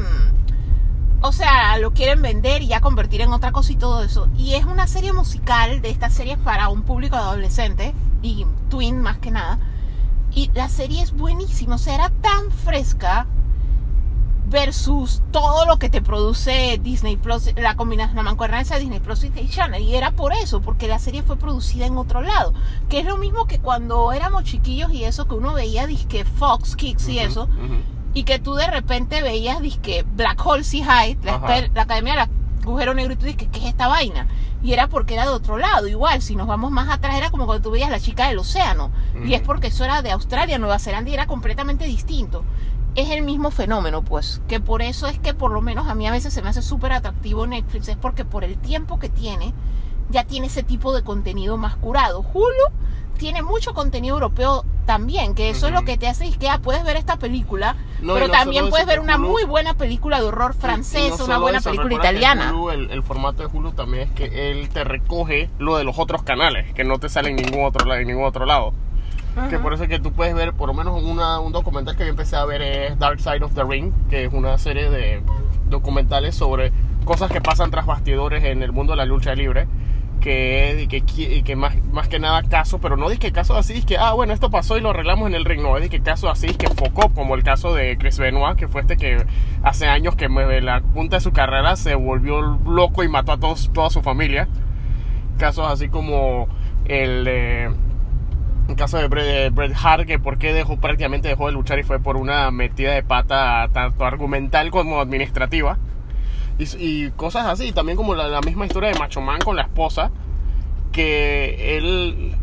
[1.20, 4.28] o sea, lo quieren vender y ya convertir en otra cosa y todo eso.
[4.36, 7.92] Y es una serie musical de estas series para un público adolescente
[8.22, 9.58] y twin más que nada.
[10.34, 13.26] Y la serie es buenísima, o sea, era tan fresca
[14.52, 19.24] versus todo lo que te produce Disney Plus, la combinación, la mancuernancia de Disney Plus
[19.24, 19.82] y Disney Channel.
[19.82, 22.52] Y era por eso, porque la serie fue producida en otro lado.
[22.88, 26.76] Que es lo mismo que cuando éramos chiquillos y eso, que uno veía disque Fox
[26.76, 27.48] Kicks y eso,
[28.14, 31.56] y que tú de repente veías disque Black Hole Sea High, la, Ajá.
[31.56, 32.28] espe- la academia del
[32.62, 34.28] agujero negro, y tú dices, ¿qué es esta vaina?
[34.62, 35.88] Y era porque era de otro lado.
[35.88, 38.92] Igual, si nos vamos más atrás, era como cuando tú veías la chica del océano.
[39.26, 42.44] Y es porque eso era de Australia, Nueva Zelanda y era completamente distinto.
[42.94, 44.42] Es el mismo fenómeno, pues.
[44.48, 46.60] Que por eso es que por lo menos a mí a veces se me hace
[46.62, 47.88] súper atractivo Netflix.
[47.88, 49.54] Es porque por el tiempo que tiene,
[50.10, 52.20] ya tiene ese tipo de contenido más curado.
[52.34, 52.70] Hulu
[53.16, 56.58] tiene mucho contenido europeo también, que eso es lo que te hace, es que ah,
[56.60, 60.18] puedes ver esta película, No, pero no también puedes ver una Hulu- muy buena película
[60.18, 62.52] de horror no francesa, una buena eso, película italiana.
[62.52, 66.00] Hulu, el, el formato de Hulu también es que él te recoge lo de los
[66.00, 68.72] otros canales, que no te sale en ningún otro, en ningún otro lado.
[69.48, 72.04] Que por eso es que tú puedes ver, por lo menos una- un documental que
[72.04, 75.22] yo empecé a ver es Dark Side of the Ring, que es una serie de
[75.68, 76.70] documentales sobre
[77.04, 79.66] cosas que pasan tras bastidores en el mundo de la lucha libre.
[80.20, 83.84] Que, que, y que más, más que nada casos, pero no que casos así, es
[83.84, 86.30] que, ah, bueno, esto pasó y lo arreglamos en el ring, no, es que casos
[86.30, 89.16] así, es que enfocó, como el caso de Chris Benoit, que fue este que
[89.64, 93.40] hace años que me- la punta de su carrera se volvió loco y mató a
[93.40, 94.46] todos, toda su familia.
[95.38, 96.46] Casos así como
[96.84, 97.72] el de
[98.72, 101.78] el caso de Bret, de Bret Hart, que por qué dejó, prácticamente dejó de luchar
[101.78, 105.78] y fue por una metida de pata tanto argumental como administrativa.
[106.58, 109.62] Y, y cosas así, también como la, la misma historia de Macho Man con la
[109.62, 110.10] esposa,
[110.92, 112.36] que él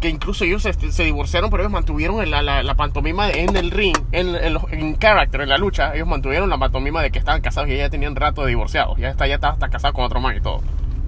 [0.00, 3.70] que incluso ellos se, se divorciaron, pero ellos mantuvieron la, la, la pantomima en el
[3.70, 7.20] ring, en, en, los- en character, en la lucha, ellos mantuvieron la pantomima de que
[7.20, 10.04] estaban casados y ya tenían rato de divorciados, ya está, ya estaba hasta casado con
[10.04, 10.56] otro man y todo.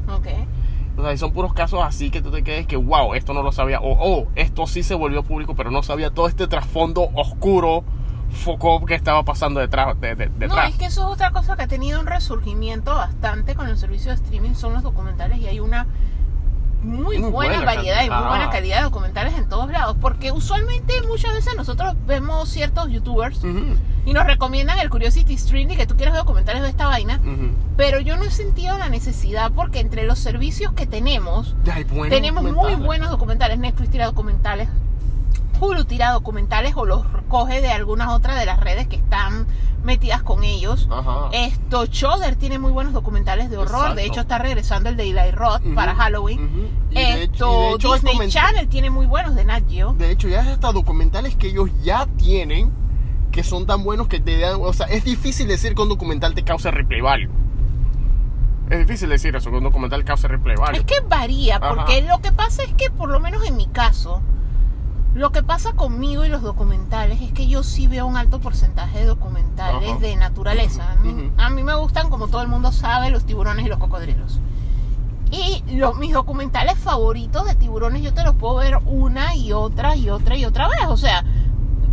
[0.08, 0.28] Ok.
[1.12, 3.80] Y son puros casos así que tú te quedes que, wow, esto no lo sabía,
[3.80, 7.84] o oh, esto sí se volvió público, pero no sabía todo este trasfondo oscuro,
[8.30, 10.00] foco que estaba pasando detrás.
[10.00, 10.70] De, de- No, detrás.
[10.70, 14.10] es que eso es otra cosa que ha tenido un resurgimiento bastante con el servicio
[14.10, 15.86] de streaming, son los documentales y hay una
[16.82, 20.32] muy, Muy buena, buena variedad y muy buena calidad de documentales en todos lados, porque
[20.32, 23.40] usualmente muchas veces nosotros vemos ciertos youtubers
[24.06, 27.20] y nos recomiendan el Curiosity Stream y que tú quieres ver documentales de esta vaina,
[27.76, 31.54] pero yo no he sentido la necesidad porque entre los servicios que tenemos,
[32.08, 34.68] tenemos muy buenos documentales, Netflix tira documentales,
[35.60, 39.46] Hulu tira documentales o los recoge de algunas otras de las redes que están
[39.84, 40.88] metidas con ellos.
[40.90, 41.28] Ajá.
[41.32, 43.76] Esto, Shudder tiene muy buenos documentales de horror.
[43.76, 43.94] Exacto.
[43.94, 46.70] De hecho, está regresando el de Eli Roth para Halloween.
[46.90, 49.92] Esto, hecho Disney Channel tiene muy buenos de Nat Geo.
[49.92, 52.72] De hecho, ya hasta documentales que ellos ya tienen
[53.34, 54.60] que son tan buenos que te dan.
[54.62, 57.28] O sea, es difícil decir que un documental te causa replay value.
[58.70, 60.78] Es difícil decir eso, que un documental causa replay value.
[60.78, 61.74] Es que varía, Ajá.
[61.74, 64.22] porque lo que pasa es que, por lo menos en mi caso,
[65.14, 69.00] lo que pasa conmigo y los documentales es que yo sí veo un alto porcentaje
[69.00, 69.98] de documentales Ajá.
[69.98, 70.96] de naturaleza.
[71.04, 71.32] Ujú.
[71.36, 74.38] A mí me gustan, como todo el mundo sabe, los tiburones y los cocodrilos.
[75.32, 79.96] Y los, mis documentales favoritos de tiburones yo te los puedo ver una y otra
[79.96, 80.86] y otra y otra vez.
[80.86, 81.24] O sea,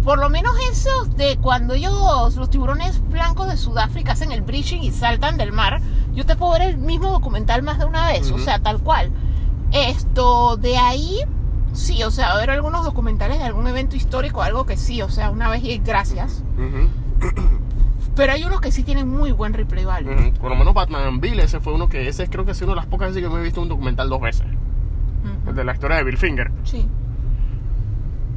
[0.04, 4.82] por lo menos esos de cuando ellos, los tiburones blancos de Sudáfrica hacen el breaching
[4.82, 5.80] y saltan del mar,
[6.14, 8.44] yo te puedo ver el mismo documental más de una vez, o Ujú.
[8.44, 9.12] sea, tal cual.
[9.72, 11.20] Esto, de ahí,
[11.74, 15.30] sí, o sea, ver algunos documentales de algún evento histórico, algo que sí, o sea,
[15.32, 16.44] una vez y gracias.
[16.58, 17.30] Ujú,
[18.16, 20.12] Pero hay unos que sí tienen muy buen replay value.
[20.14, 20.34] ujú.
[20.34, 22.10] Por lo menos Batman Bill, ese fue uno que.
[22.10, 24.10] Ese creo que es una de las pocas veces que me he visto un documental
[24.10, 24.46] dos veces.
[25.48, 26.52] El de la historia de Bill Finger.
[26.66, 26.86] Sí.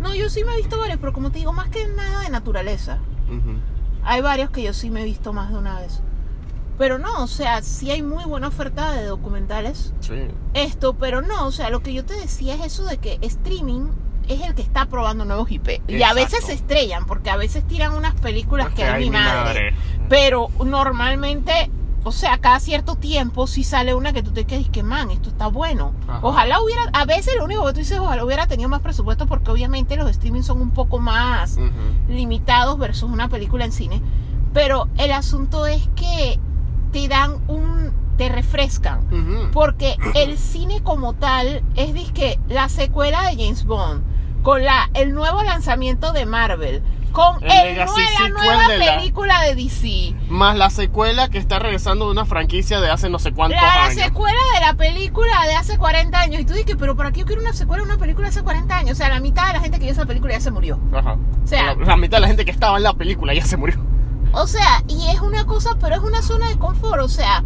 [0.04, 2.30] No, yo sí me he visto varios, pero como te digo, más que nada de
[2.30, 2.98] naturaleza.
[4.04, 6.02] Hay varios que yo sí me he visto más de una vez.
[6.76, 9.94] Pero no, o sea, sí hay muy buena oferta de documentales.
[10.00, 10.26] Sí.
[10.52, 13.86] Esto, pero no, o sea, lo que yo te decía es eso de que streaming
[14.28, 15.80] es el que está probando nuevos IP.
[15.88, 19.74] Y a veces se estrellan, porque a veces tiran unas películas que hay mi madre.
[20.10, 21.70] Pero normalmente,
[22.04, 25.30] o sea, cada cierto tiempo sí sale una que tú te quedas que, man, esto
[25.30, 25.92] está bueno.
[26.06, 26.20] Ajá.
[26.22, 29.50] Ojalá hubiera, a veces lo único que tú dices, ojalá hubiera tenido más presupuesto, porque
[29.50, 31.58] obviamente los streaming son un poco más
[32.08, 34.02] limitados versus una película en cine.
[34.52, 36.38] Pero el asunto es que
[36.92, 37.92] te dan un.
[38.16, 39.50] te refrescan.
[39.52, 44.02] Porque el cine como tal es disque la secuela de James Bond,
[44.42, 46.82] con la, el nuevo lanzamiento de Marvel,
[47.14, 50.14] con El el Legacy la nueva de la- película de DC.
[50.28, 53.66] Más la secuela que está regresando de una franquicia de hace no sé cuántos La,
[53.68, 53.94] la años.
[54.04, 56.40] secuela de la película de hace 40 años.
[56.40, 58.42] Y tú dices, pero ¿para qué yo quiero una secuela de una película de hace
[58.42, 58.92] 40 años?
[58.92, 60.78] O sea, la mitad de la gente que vio esa película ya se murió.
[60.92, 61.12] Ajá.
[61.44, 63.56] O sea- la, la mitad de la gente que estaba en la película ya se
[63.56, 63.78] murió.
[64.32, 67.00] O sea, y es una cosa, pero es una zona de confort.
[67.00, 67.44] O sea,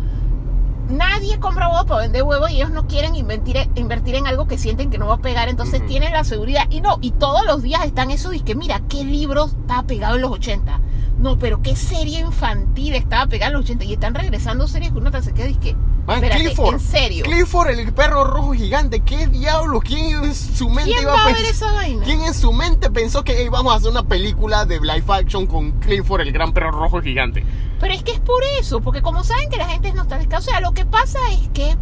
[0.89, 4.59] nadie compra huevo para vender huevo y ellos no quieren invertir, invertir en algo que
[4.59, 5.49] sienten que no va a pegar.
[5.49, 6.65] Entonces tienen la seguridad.
[6.71, 8.33] Y no, y todos los días están eso.
[8.33, 10.81] Y que mira, qué libro estaba pegado en los 80.
[11.19, 13.85] No, pero qué serie infantil estaba pegada en los 80.
[13.85, 15.75] Y están regresando series que uno te se queda y que.
[16.07, 16.75] Man, espérate, Clifford.
[16.75, 17.25] en serio.
[17.25, 19.01] Clifford, el perro rojo gigante.
[19.01, 19.81] ¿Qué diablo?
[19.81, 21.53] ¿Quién en su mente ¿Quién iba va a ver pensar?
[21.55, 22.05] esa vaina?
[22.05, 25.47] ¿Quién en su mente pensó que "Ey, vamos a hacer una película de live action
[25.47, 27.45] con Clifford, el gran perro rojo gigante?
[27.81, 30.41] Pero es que es por eso, porque como saben que la gente es nostálgica, o
[30.41, 31.77] sea, lo que pasa es que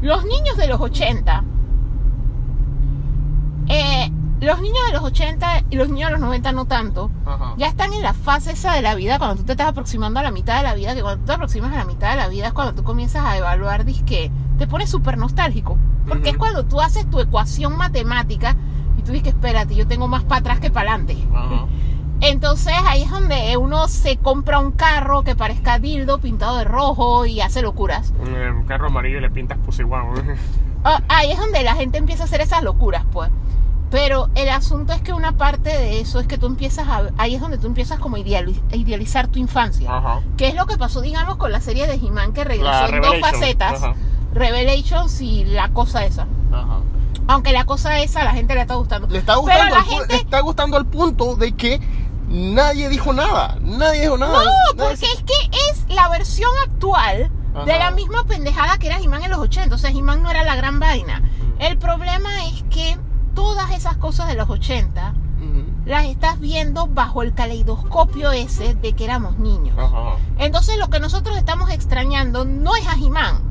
[0.00, 1.44] los niños de los 80,
[3.68, 4.10] eh,
[4.46, 7.54] los niños de los 80 y los niños de los 90 no tanto, Ajá.
[7.56, 10.22] ya están en la fase esa de la vida, cuando tú te estás aproximando a
[10.22, 12.28] la mitad de la vida, que cuando tú te aproximas a la mitad de la
[12.28, 16.30] vida es cuando tú comienzas a evaluar, que te pones súper nostálgico, porque Ujú.
[16.32, 18.56] es cuando tú haces tu ecuación matemática
[18.98, 21.16] y tú dices, espérate, yo tengo más para atrás que para adelante.
[22.20, 27.26] Entonces ahí es donde uno se compra un carro que parezca dildo pintado de rojo
[27.26, 28.12] y hace locuras.
[28.20, 30.04] Un carro amarillo y le pintas pussy wow.
[30.84, 33.28] Ah, Ahí es donde la gente empieza a hacer esas locuras, pues.
[33.92, 37.02] Pero el asunto es que una parte de eso es que tú empiezas a...
[37.18, 39.94] Ahí es donde tú empiezas como a ideali- a idealizar tu infancia.
[39.94, 40.22] Ajá.
[40.38, 43.20] Que es lo que pasó, digamos, con la serie de He-Man que regresó en dos
[43.20, 43.82] facetas.
[43.82, 43.94] Ajá.
[44.32, 46.26] Revelations y la cosa esa.
[46.50, 46.78] Ajá.
[47.28, 49.08] Aunque la cosa esa a la gente le está gustando.
[49.08, 50.06] Le está Pero gustando, la gente...
[50.08, 51.78] le está gustando al punto de que
[52.28, 53.58] nadie dijo nada.
[53.60, 54.32] Nadie dijo nada.
[54.32, 57.30] No, Nadie porque es que es la versión actual
[57.66, 59.74] de la misma pendejada que era He-Man en los 80.
[59.74, 61.22] O sea, He-Man no era la gran vaina.
[61.58, 62.96] El problema es que
[63.34, 65.64] todas esas cosas de los 80 Ujú.
[65.86, 69.76] las estás viendo bajo el caleidoscopio ese de que éramos niños.
[70.38, 73.50] Entonces lo que nosotros estamos extrañando no es a Jimán.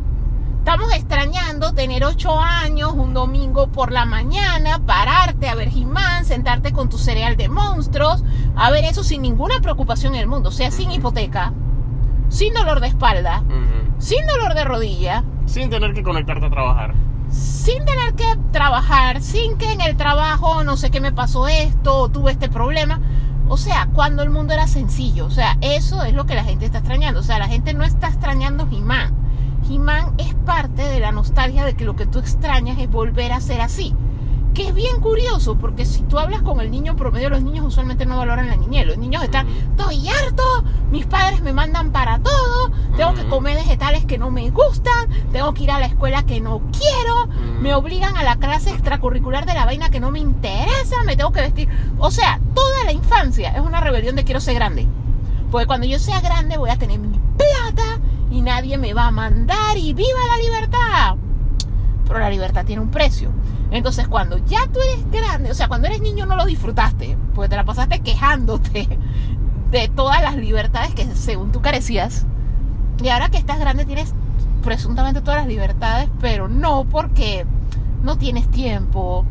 [0.60, 6.72] Estamos extrañando tener ocho años, un domingo por la mañana, pararte a ver Jimán, sentarte
[6.72, 8.24] con tu cereal de monstruos,
[8.56, 11.52] a ver eso sin ninguna preocupación en el mundo, o sea, sin hipoteca,
[12.30, 13.42] sin dolor de espalda,
[13.98, 16.94] sin dolor de rodilla, Sin tener que conectarte a trabajar.
[17.32, 22.10] Sin tener que trabajar, sin que en el trabajo no sé qué me pasó esto
[22.10, 23.00] tuve este problema.
[23.48, 25.26] O sea, cuando el mundo era sencillo.
[25.26, 27.20] O sea, eso es lo que la gente está extrañando.
[27.20, 29.14] O sea, la gente no está extrañando He-Man.
[29.70, 33.42] He-Man es parte de la nostalgia de que lo que tú extrañas es volver a
[33.42, 33.94] ser así.
[34.54, 38.06] Que es bien curioso, porque si tú hablas con el niño promedio, los niños usualmente
[38.06, 38.86] no valoran la niñez.
[38.86, 40.44] Los niños están, estoy harto,
[40.92, 45.54] mis padres me mandan para todo, tengo que comer vegetales que no me gustan, tengo
[45.54, 47.28] que ir a la escuela que no quiero,
[47.62, 51.32] me obligan a la clase extracurricular de la vaina que no me interesa, me tengo
[51.32, 51.70] que vestir.
[51.98, 54.86] O sea, toda la infancia es una rebelión de quiero ser grande.
[55.50, 58.00] Porque cuando yo sea grande voy a tener mi plata
[58.32, 60.71] y nadie me va a mandar y viva la libertad.
[62.12, 63.32] Pero la libertad tiene un precio.
[63.72, 67.48] Entonces cuando ya tú eres grande, o sea, cuando eres niño no lo disfrutaste, porque
[67.48, 68.90] te la pasaste quejándote
[69.72, 72.26] de todas las libertades que según tú carecías.
[73.02, 74.14] Y ahora que estás grande tienes
[74.62, 77.46] presuntamente todas las libertades, pero no porque
[78.04, 79.26] no tienes tiempo,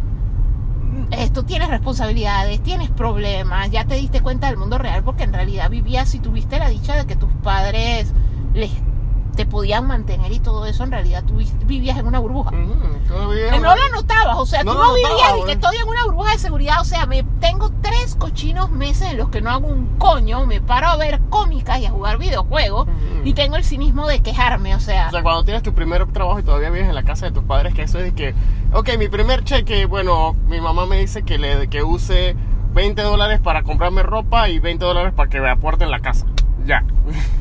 [1.11, 5.69] esto tienes responsabilidades, tienes problemas, ya te diste cuenta del mundo real porque en realidad
[5.69, 8.13] vivías y tuviste la dicha de que tus padres
[8.55, 8.73] les,
[9.41, 12.51] te podían mantener y todo eso, en realidad tú vi- vivías en una burbuja.
[13.09, 15.77] Todavía Que no lo notabas, o sea, No tú no vivías notaba, y que estoy
[15.79, 19.41] en una burbuja de seguridad, o sea, me tengo tres cochinos meses en los que
[19.41, 22.95] no hago un coño, me paro a ver cómicas y a jugar videojuegos Ujú.
[23.25, 26.39] y tengo el cinismo de quejarme, o sea, O sea, cuando tienes tu primer trabajo
[26.39, 28.35] y todavía vives en la casa de tus padres, que eso es de que,
[28.75, 32.37] ok, mi primer cheque, bueno, mi mamá me dice que, le, que use
[32.75, 36.27] 20 dólares para comprarme ropa y 20 dólares para que me aporten la casa.
[36.67, 36.85] Ya.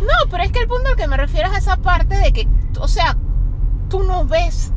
[0.00, 2.32] No, pero es que el punto al que me refiero es a esa parte de
[2.32, 2.48] que,
[2.80, 3.16] o sea,
[3.88, 4.72] tú no ves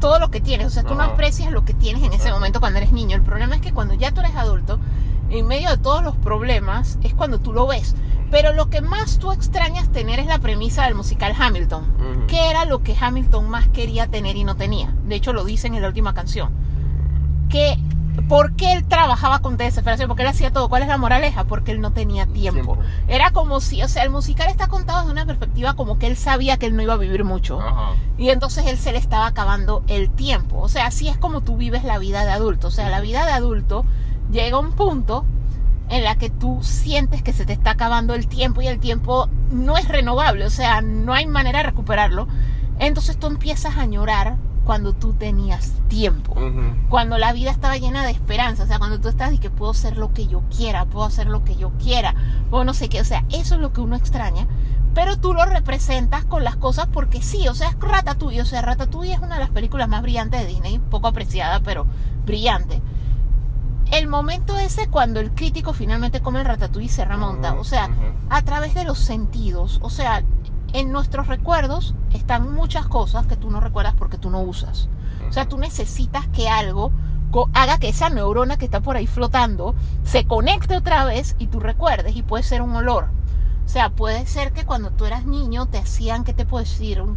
[0.00, 2.60] todo lo que tienes, o sea, tú no aprecias lo que tienes en ese momento
[2.60, 3.16] cuando eres niño.
[3.16, 4.78] El problema es que cuando ya tú eres adulto,
[5.30, 7.94] en medio de todos los problemas, es cuando tú lo ves.
[8.30, 11.84] Pero lo que más tú extrañas tener es la premisa del musical Hamilton.
[11.84, 12.26] Ujú.
[12.26, 14.94] ¿Qué era lo que Hamilton más quería tener y no tenía?
[15.04, 16.50] De hecho, lo dicen en la última canción.
[17.48, 17.78] Que,
[18.28, 20.08] ¿Por qué él trabajaba con desesperación?
[20.08, 20.68] Porque él hacía todo.
[20.68, 21.44] ¿Cuál es la moraleja?
[21.44, 22.74] Porque él no tenía tiempo.
[22.74, 22.78] Tiempo.
[23.08, 26.16] Era como si, o sea, el musical está contado desde una perspectiva como que él
[26.16, 27.60] sabía que él no iba a vivir mucho.
[27.60, 27.92] Ajá.
[28.16, 30.60] Y entonces él se le estaba acabando el tiempo.
[30.60, 32.68] O sea, así es como tú vives la vida de adulto.
[32.68, 33.84] O sea, la vida de adulto
[34.30, 35.24] llega a un punto
[35.88, 39.28] en la que tú sientes que se te está acabando el tiempo y el tiempo
[39.50, 40.46] no es renovable.
[40.46, 42.26] O sea, no hay manera de recuperarlo.
[42.78, 46.34] Entonces tú empiezas a añorar cuando tú tenías tiempo.
[46.88, 49.74] Cuando la vida estaba llena de esperanza, o sea, cuando tú estás y que puedo
[49.74, 52.14] ser lo que yo quiera, puedo hacer lo que yo quiera,
[52.50, 54.46] o no sé qué, o sea, eso es lo que uno extraña,
[54.94, 58.62] pero tú lo representas con las cosas porque sí, o sea, es Ratatouille, o sea,
[58.62, 61.86] Ratatouille es una de las películas más brillantes de Disney, poco apreciada, pero
[62.24, 62.80] brillante.
[63.90, 67.90] El momento ese cuando el crítico finalmente come el Ratatouille y se remonta, o sea,
[68.30, 70.22] a través de los sentidos, o sea,
[70.72, 74.88] en nuestros recuerdos están muchas cosas que tú no recuerdas porque tú no usas.
[75.28, 76.92] O sea, tú necesitas que algo
[77.52, 81.60] haga que esa neurona que está por ahí flotando se conecte otra vez y tú
[81.60, 83.08] recuerdes y puede ser un olor.
[83.64, 87.00] O sea, puede ser que cuando tú eras niño te hacían, ¿qué te puedo decir?
[87.00, 87.16] Un,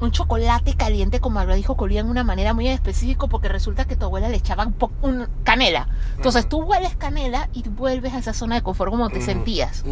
[0.00, 4.04] un chocolate caliente con malvadijo colía en una manera muy específica porque resulta que tu
[4.04, 4.70] abuela le echaba
[5.02, 5.88] un canela.
[6.16, 9.84] Entonces tú hueles canela y vuelves a esa zona de confort como te sentías.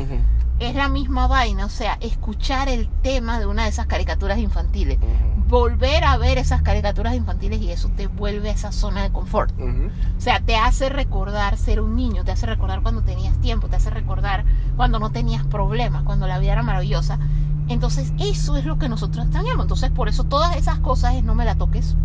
[0.60, 4.98] Es la misma vaina, o sea, escuchar el tema de una de esas caricaturas infantiles,
[5.48, 9.52] volver a ver esas caricaturas infantiles y eso te vuelve a esa zona de confort.
[9.58, 13.76] O sea, te hace recordar ser un niño, te hace recordar cuando tenías tiempo, te
[13.76, 14.44] hace recordar
[14.76, 17.18] cuando no tenías problemas, cuando la vida era maravillosa.
[17.68, 19.64] Entonces, eso es lo que nosotros extrañamos.
[19.64, 21.96] Entonces, por eso todas esas cosas es no me la toques,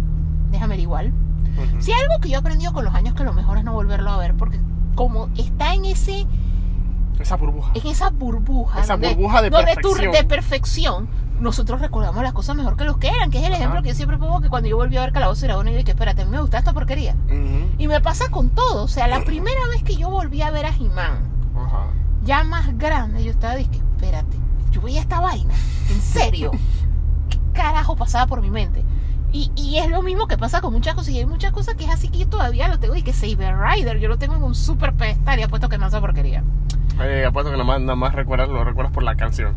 [0.51, 1.11] déjame igual.
[1.79, 4.09] Si algo que yo he aprendido con los años que lo mejor es no volverlo
[4.11, 4.59] a ver, porque
[4.95, 6.25] como está en ese
[7.19, 7.71] Esa burbuja.
[7.73, 10.11] en esa burbuja, Esa donde, burbuja de donde perfección.
[10.13, 11.09] de perfección,
[11.41, 13.61] nosotros recordamos las cosas mejor que los que eran, que es el Ajá.
[13.61, 15.75] ejemplo que yo siempre pongo que cuando yo volví a ver Calabozo y Dragón, yo
[15.75, 17.15] dije, espérate, a mí me gusta esta porquería.
[17.77, 20.65] Y me pasa con todo, o sea, la primera vez que yo volví a ver
[20.65, 21.87] a Ajá.
[22.23, 24.37] ya más grande, yo estaba, dije, espérate,
[24.71, 25.53] yo veía esta vaina,
[25.89, 26.51] en serio,
[27.29, 28.83] ¿qué carajo pasaba por mi mente?
[29.31, 31.83] Y, y es lo mismo que pasa con muchas cosas, y hay muchas cosas que
[31.85, 34.43] es así que yo todavía lo tengo, y que Saber Rider, yo lo tengo en
[34.43, 36.43] un super pedestal y apuesto que no esa porquería.
[37.01, 39.55] Eh, apuesto que nada más, nada más recuerdas, lo recuerdas por la canción.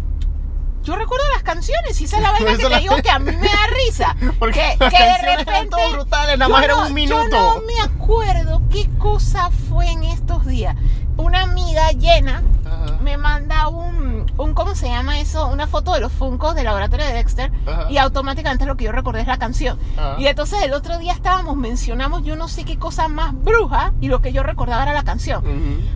[0.83, 3.31] Yo recuerdo las canciones y esa es la vaina que te digo que a mí
[3.37, 4.17] me da risa.
[4.39, 5.77] Porque que, las que de repente.
[5.93, 7.29] brutales, nada más Yo era no- un minuto.
[7.31, 10.77] Yo no me acuerdo qué cosa fue en estos días.
[11.17, 12.97] Una amiga llena Ajá.
[13.03, 15.47] me manda un, un ¿cómo se llama eso?
[15.47, 17.87] Una foto de los Funcos del laboratorio de Dexter Ajá.
[17.91, 19.79] y automáticamente lo que yo recordé es la canción.
[19.99, 20.17] Ajá.
[20.19, 24.09] Y entonces el otro día estábamos, mencionamos yo no sé qué cosa más bruja y
[24.09, 25.45] lo que yo recordaba era la canción.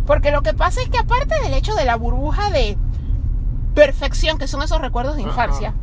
[0.07, 2.77] Porque lo que pasa es que aparte del hecho de la burbuja de
[3.77, 5.75] perfección, que son esos recuerdos de infancia,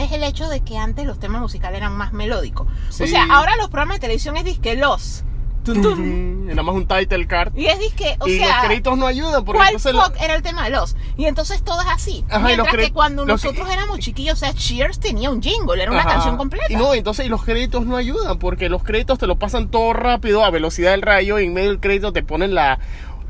[0.00, 2.66] es el hecho de que antes los temas musicales eran más melódicos.
[2.90, 3.04] Sí.
[3.04, 5.22] O sea, ahora los programas de televisión es disque los.
[5.64, 7.56] Y nada más un title card.
[7.56, 10.20] y es disque, o y sea, los créditos no ayudan porque ¿cuál entonces lo- fuck
[10.20, 10.96] era el tema de los?
[11.16, 12.24] Y entonces todo es así.
[12.28, 16.00] Ajá, Mientras que cuando nosotros éramos chiquillos, o sea, Cheers tenía un jingle, era una
[16.00, 16.14] Ajá.
[16.14, 16.66] canción completa.
[16.68, 19.92] Y no, entonces y los créditos no ayudan porque los créditos te lo pasan todo
[19.92, 22.80] rápido a velocidad del rayo y en medio del crédito te ponen la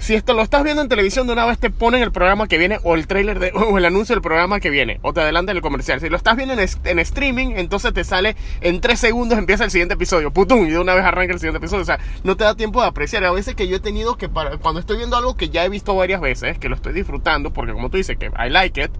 [0.03, 2.59] si esto lo estás viendo en televisión de una vez te ponen el programa que
[2.59, 5.62] viene o el trailer o el anuncio del programa que viene o te adelantan el
[5.62, 6.00] comercial.
[6.00, 9.94] Si lo estás viendo en, streaming, entonces te sale en tres segundos empieza el siguiente
[9.94, 11.82] episodio, putum, y de una vez arranca el siguiente episodio.
[11.82, 13.24] O sea, no te da tiempo de apreciar.
[13.24, 15.68] A veces que yo he tenido que para, cuando estoy viendo algo que ya he
[15.68, 18.90] visto varias veces, que lo estoy disfrutando, porque como tú dices que I like it,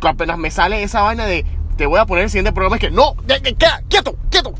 [0.00, 1.44] apenas me sale esa vaina de
[1.76, 4.52] te voy a poner el siguiente programa es que no, ya, ya, ya, quieto, quieto.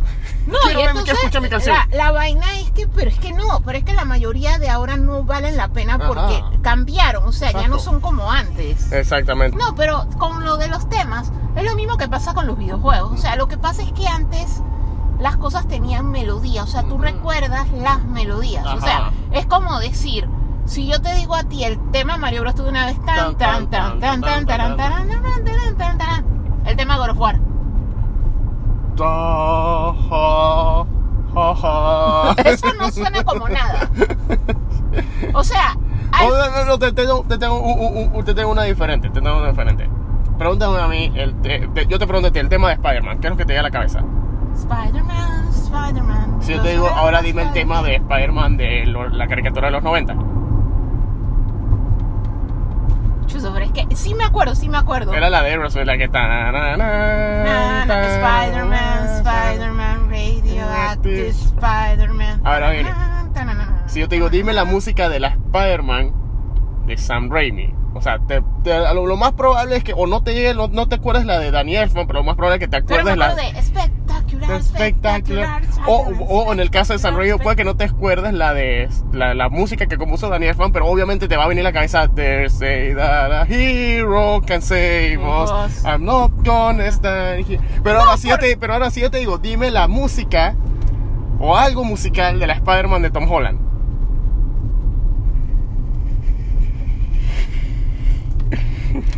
[0.46, 1.76] No, quiero y verme, entonces, quiero escuchar mi canción.
[1.90, 4.68] La, la vaina es que, pero es que no, pero es que la mayoría de
[4.68, 6.06] ahora no valen la pena Ajá.
[6.06, 8.92] porque cambiaron, o sea, ya no son como antes.
[8.92, 9.56] Exactamente.
[9.56, 13.12] No, pero con lo de los temas, es lo mismo que pasa con los videojuegos.
[13.12, 14.62] O sea, lo que pasa es que antes
[15.18, 18.64] las cosas tenían melodía, o sea, tú recuerdas las melodías.
[18.66, 20.28] O sea, es como decir,
[20.66, 22.54] si yo te digo a ti el tema Mario Bros.
[22.54, 26.36] tú de una vez tan tan tan tan tan tan tan tan tan tan tan
[26.66, 27.36] el tema God of War.
[28.96, 29.92] Da.
[32.44, 33.90] Eso no suena como nada.
[35.34, 35.76] O sea,
[36.12, 39.36] hay- Oh, no, no, no, te tengo, te tengo, te tengo una diferente, te tengo
[39.38, 39.88] una diferente.
[40.38, 43.30] Pregúntame a mí, el te- te- yo te pregunto el tema de Spider-Man, ¿qué es
[43.30, 44.00] lo que te llega a la cabeza?
[44.54, 46.36] Spider-Man, Spider-Man.
[46.40, 49.72] Si yo te digo, ahora dime el tema de Spider-Man de lo- la caricatura de
[49.72, 50.14] los 90.
[53.52, 55.12] Pero es que sí me acuerdo, sí me acuerdo.
[55.14, 56.72] Era la de Aerosmith, la que está...
[57.84, 62.40] Spider-Man, Spider-Man, Radioactive, Spider-Man.
[62.44, 62.90] Ahora viene.
[63.86, 66.12] Si yo te digo, dime la música de la Spider-Man
[66.86, 67.72] de Sam Raimi.
[67.94, 70.68] O sea, te- te- lo, lo más probable es que o no te llegue, no,
[70.68, 73.12] no te acuerdes la de Elfman, pero lo más probable es que te Pero me
[73.12, 73.95] acuerdes la de espectacular,
[74.42, 75.62] espectacular.
[75.62, 75.62] espectacular.
[75.86, 78.88] O, o en el caso de San Río puede que no te acuerdes la de
[79.12, 81.72] la, la música que compuso Danny Elfman, pero obviamente te va a venir a la
[81.72, 85.84] cabeza There's a hero can save us.
[85.84, 87.60] I'm not gonna stand here.
[87.82, 90.54] Pero ahora sí yo te, pero ahora sí yo te digo, dime la música
[91.38, 93.60] o algo musical de la Spider-Man de Tom Holland.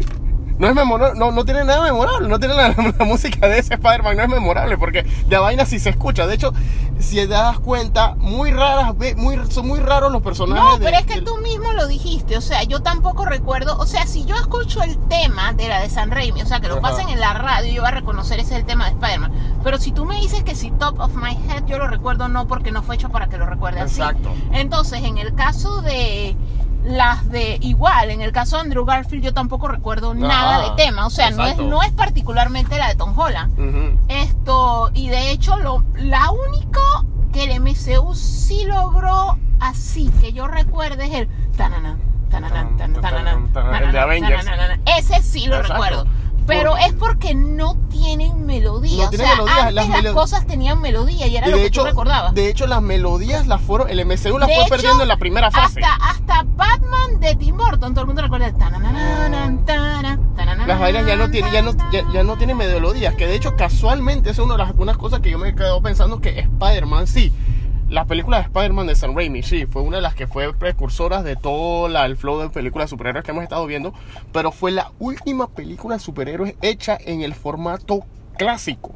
[0.59, 3.75] No es memorable, no, no tiene nada memorable, no tiene la, la música de ese
[3.75, 6.27] Spider-Man, no es memorable, porque de vaina sí se escucha.
[6.27, 6.53] De hecho,
[6.99, 10.63] si te das cuenta, muy raras, muy, son muy raros los personajes.
[10.65, 13.87] No, de- pero es que tú mismo lo dijiste, o sea, yo tampoco recuerdo, o
[13.87, 16.75] sea, si yo escucho el tema de la de San Raimi, o sea, que lo
[16.79, 16.83] Ajá.
[16.83, 19.33] pasen en la radio, yo voy a reconocer ese es el tema de Spider-Man.
[19.63, 22.49] Pero si tú me dices que si top of my head, yo lo recuerdo no
[22.49, 24.01] porque no fue hecho para que lo recuerde así.
[24.01, 24.33] Exacto.
[24.53, 26.37] Entonces, en el caso de
[26.85, 31.07] las de igual, en el caso de Andrew Garfield, yo tampoco recuerdo nada de tema,
[31.07, 33.53] o sea, no es, no es particularmente la de Tom Holland.
[33.59, 33.99] Ujú.
[34.09, 36.81] Esto, y de hecho, lo, la único
[37.33, 41.97] que el MCU sí logró así, que yo recuerde, es el tanana,
[42.31, 44.45] tanana, Tan, tan, tan, tanana, tan, tan, el de tanana, Avengers.
[44.45, 44.81] tanana.
[44.99, 45.73] Ese sí lo Exacto.
[45.75, 46.07] recuerdo.
[46.49, 49.03] Pero es porque no tienen melodía.
[49.03, 51.51] No o tienen sea, melodía, antes las las, melo- cosas tenían melodía y era Y
[51.51, 52.35] lo de que hecho, tú recordabas.
[52.35, 55.17] de hecho, las melodías las fueron, el MCU las De fue hecho, perdiendo en la
[55.19, 55.81] primera fase.
[55.81, 58.53] Hasta, hasta Batman de Tim Burton, todo el mundo recuerda
[60.67, 63.57] Las vainas ya no tienen, ya no, ya, ya no tienen melodías, que de hecho
[63.57, 67.07] casualmente es una de las unas cosas que yo me he quedado pensando que Spider-Man
[67.07, 67.33] sí.
[67.89, 71.25] La película de Spider-Man de Sam Raimi, sí, fue una de las que fue precursoras
[71.25, 73.95] de todo la- el flow de películas superhéroes que hemos estado viendo,
[74.31, 78.01] pero fue la última película de superhéroes hecha en el formato
[78.37, 78.93] clásico.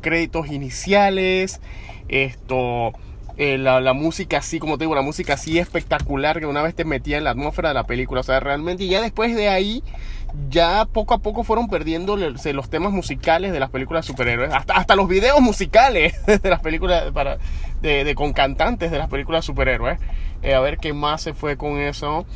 [0.00, 1.60] Créditos iniciales,
[2.08, 2.92] esto,
[3.36, 6.74] eh, la, la música así, como te digo, la música así espectacular que una vez
[6.74, 9.48] te metía en la atmósfera de la película, o sea, realmente, y ya después de
[9.48, 9.84] ahí,
[10.50, 14.74] ya poco a poco fueron perdiendo los temas musicales de las películas de superhéroes, hasta,
[14.74, 17.38] hasta los videos musicales de las películas para,
[17.82, 19.98] de, de- con cantantes de las películas de superhéroes.
[20.42, 22.26] Eh, a ver qué más se fue con eso.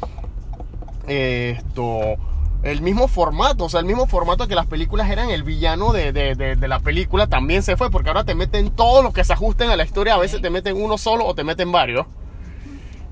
[1.06, 2.16] Eh, esto.
[2.62, 6.12] El mismo formato, o sea, el mismo formato que las películas eran el villano de,
[6.12, 9.24] de- de- de la película también se fue, porque ahora te meten todos los que
[9.24, 12.06] se ajusten a la historia, a veces te meten uno solo o te meten varios.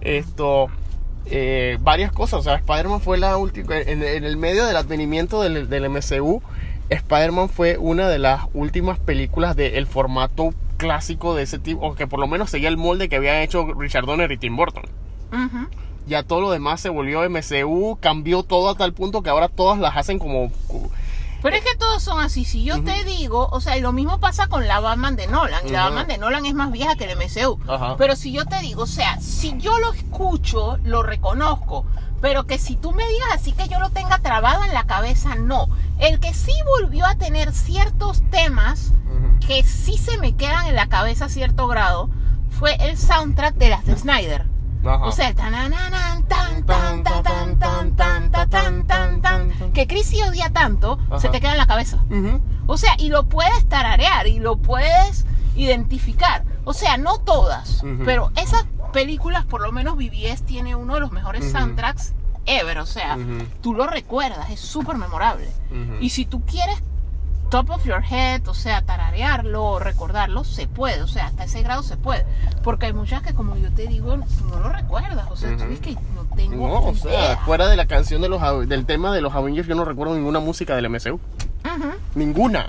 [0.00, 0.68] Esto.
[1.30, 2.40] Eh, varias cosas.
[2.40, 3.78] O sea, Spider-Man fue la última.
[3.78, 6.42] En, en el medio del advenimiento del, del MCU,
[6.88, 12.06] Spider-Man fue una de las últimas películas del formato clásico de ese tipo, o que
[12.06, 14.84] por lo menos seguía el molde que habían hecho Richard Donner y Tim Burton.
[15.32, 15.66] Ujú.
[16.06, 19.78] Ya todo lo demás se volvió MCU, cambió todo a tal punto que ahora todas
[19.78, 20.50] las hacen como.
[21.42, 22.44] Pero es que todos son así.
[22.44, 25.66] Si yo te digo, o sea, y lo mismo pasa con la Batman de Nolan.
[25.66, 25.84] Y la.
[25.84, 27.58] Batman de Nolan es más vieja que el MCU.
[27.96, 31.84] Pero si yo te digo, o sea, si yo lo escucho, lo reconozco.
[32.20, 35.36] Pero que si tú me digas así que yo lo tenga trabado en la cabeza,
[35.36, 35.68] no.
[35.98, 38.92] El que sí volvió a tener ciertos temas
[39.46, 42.10] que sí se me quedan en la cabeza a cierto grado
[42.50, 44.46] fue el soundtrack de las de Snyder.
[44.88, 45.04] Ajá.
[45.06, 50.06] O sea, tanananan, tan, tan, tan, tan, tan, tan, tan, tan, tan, tan, que Chris
[50.06, 51.30] sí odia tanto, se Ajá.
[51.30, 51.98] te queda en la cabeza.
[52.10, 52.40] Ujú.
[52.66, 55.26] O sea, y lo puedes tararear y lo puedes
[55.56, 56.44] identificar.
[56.64, 58.02] O sea, no todas, Ujú.
[58.04, 61.52] pero esas películas, por lo menos BBS tiene uno de los mejores Ujú.
[61.52, 62.14] soundtracks
[62.46, 62.78] ever.
[62.78, 63.18] O sea,
[63.60, 65.48] tú lo recuerdas, es súper memorable.
[66.00, 66.82] Y si tú quieres
[67.50, 71.62] top of your head, o sea, tararearlo o recordarlo, se puede, o sea, hasta ese
[71.62, 72.24] grado se puede.
[72.62, 75.62] Porque hay muchas que, como yo te digo, tú no lo recuerdas, o sea, tú
[75.64, 75.70] Ujú.
[75.70, 77.36] dices que no tengo No, o sea, idea.
[77.44, 80.40] fuera de la canción de los, del tema de los Avengers, yo no recuerdo ninguna
[80.40, 81.14] música del MCU.
[81.14, 81.90] Ujú.
[82.14, 82.66] Ninguna.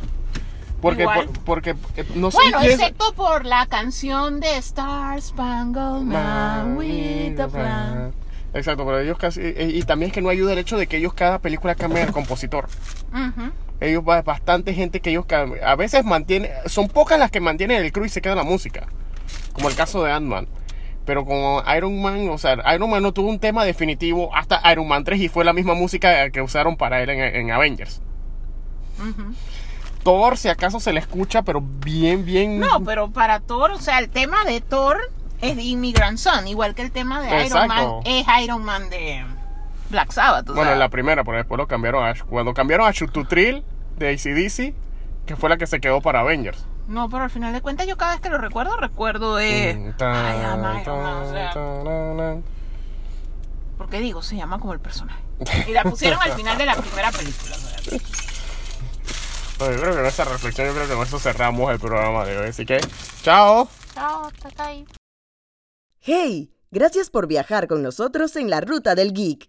[0.82, 2.38] Porque, por- porque eh, no sé.
[2.38, 8.14] Bueno, es- excepto por la canción de Star Spangled Man with a Plan.
[8.54, 9.42] Exacto, pero ellos casi.
[9.44, 12.08] eh, Y también es que no ayuda el hecho de que ellos cada película cambian
[12.08, 12.70] el compositor.
[13.12, 13.52] Ujú.
[13.82, 15.26] Ellos, ba- bastante gente que ellos
[15.64, 16.52] a veces mantienen.
[16.66, 18.88] Son pocas las que mantienen el crew y se queda la música.
[19.54, 20.48] Como el caso de Ant-Man.
[21.06, 24.88] Pero como Iron Man, o sea, Iron Man no tuvo un tema definitivo hasta Iron
[24.88, 28.02] Man 3 y fue la misma música que usaron para él en, en Avengers.
[30.04, 32.60] Thor, si acaso se le escucha, pero bien, bien.
[32.60, 34.98] No, pero para Thor, o sea, el tema de Thor
[35.42, 39.26] es de Immigrant Son, igual que el tema de Iron Man es Iron Man de
[39.90, 40.50] Black Sabbath.
[40.50, 40.74] o Bueno, sea.
[40.74, 42.14] en la primera, pero después lo cambiaron a.
[42.26, 43.64] Cuando cambiaron a Chututril
[43.98, 44.74] de ACDC,
[45.26, 46.66] que fue la que se quedó para Avengers.
[46.88, 49.94] No, pero al final de cuentas yo cada vez que lo recuerdo, recuerdo de...
[53.78, 55.22] Porque digo, se llama como el personaje.
[55.68, 57.56] Y la pusieron al final de la primera película.
[59.60, 62.38] yo creo que con esa reflexión, yo creo que con eso cerramos el programa de
[62.40, 62.48] hoy.
[62.50, 62.80] Así que,
[63.22, 63.70] chao.
[63.94, 64.86] Chao, hasta ahí.
[66.00, 66.52] ¡Hey!
[66.72, 69.49] Gracias por viajar con nosotros en la Ruta del Geek.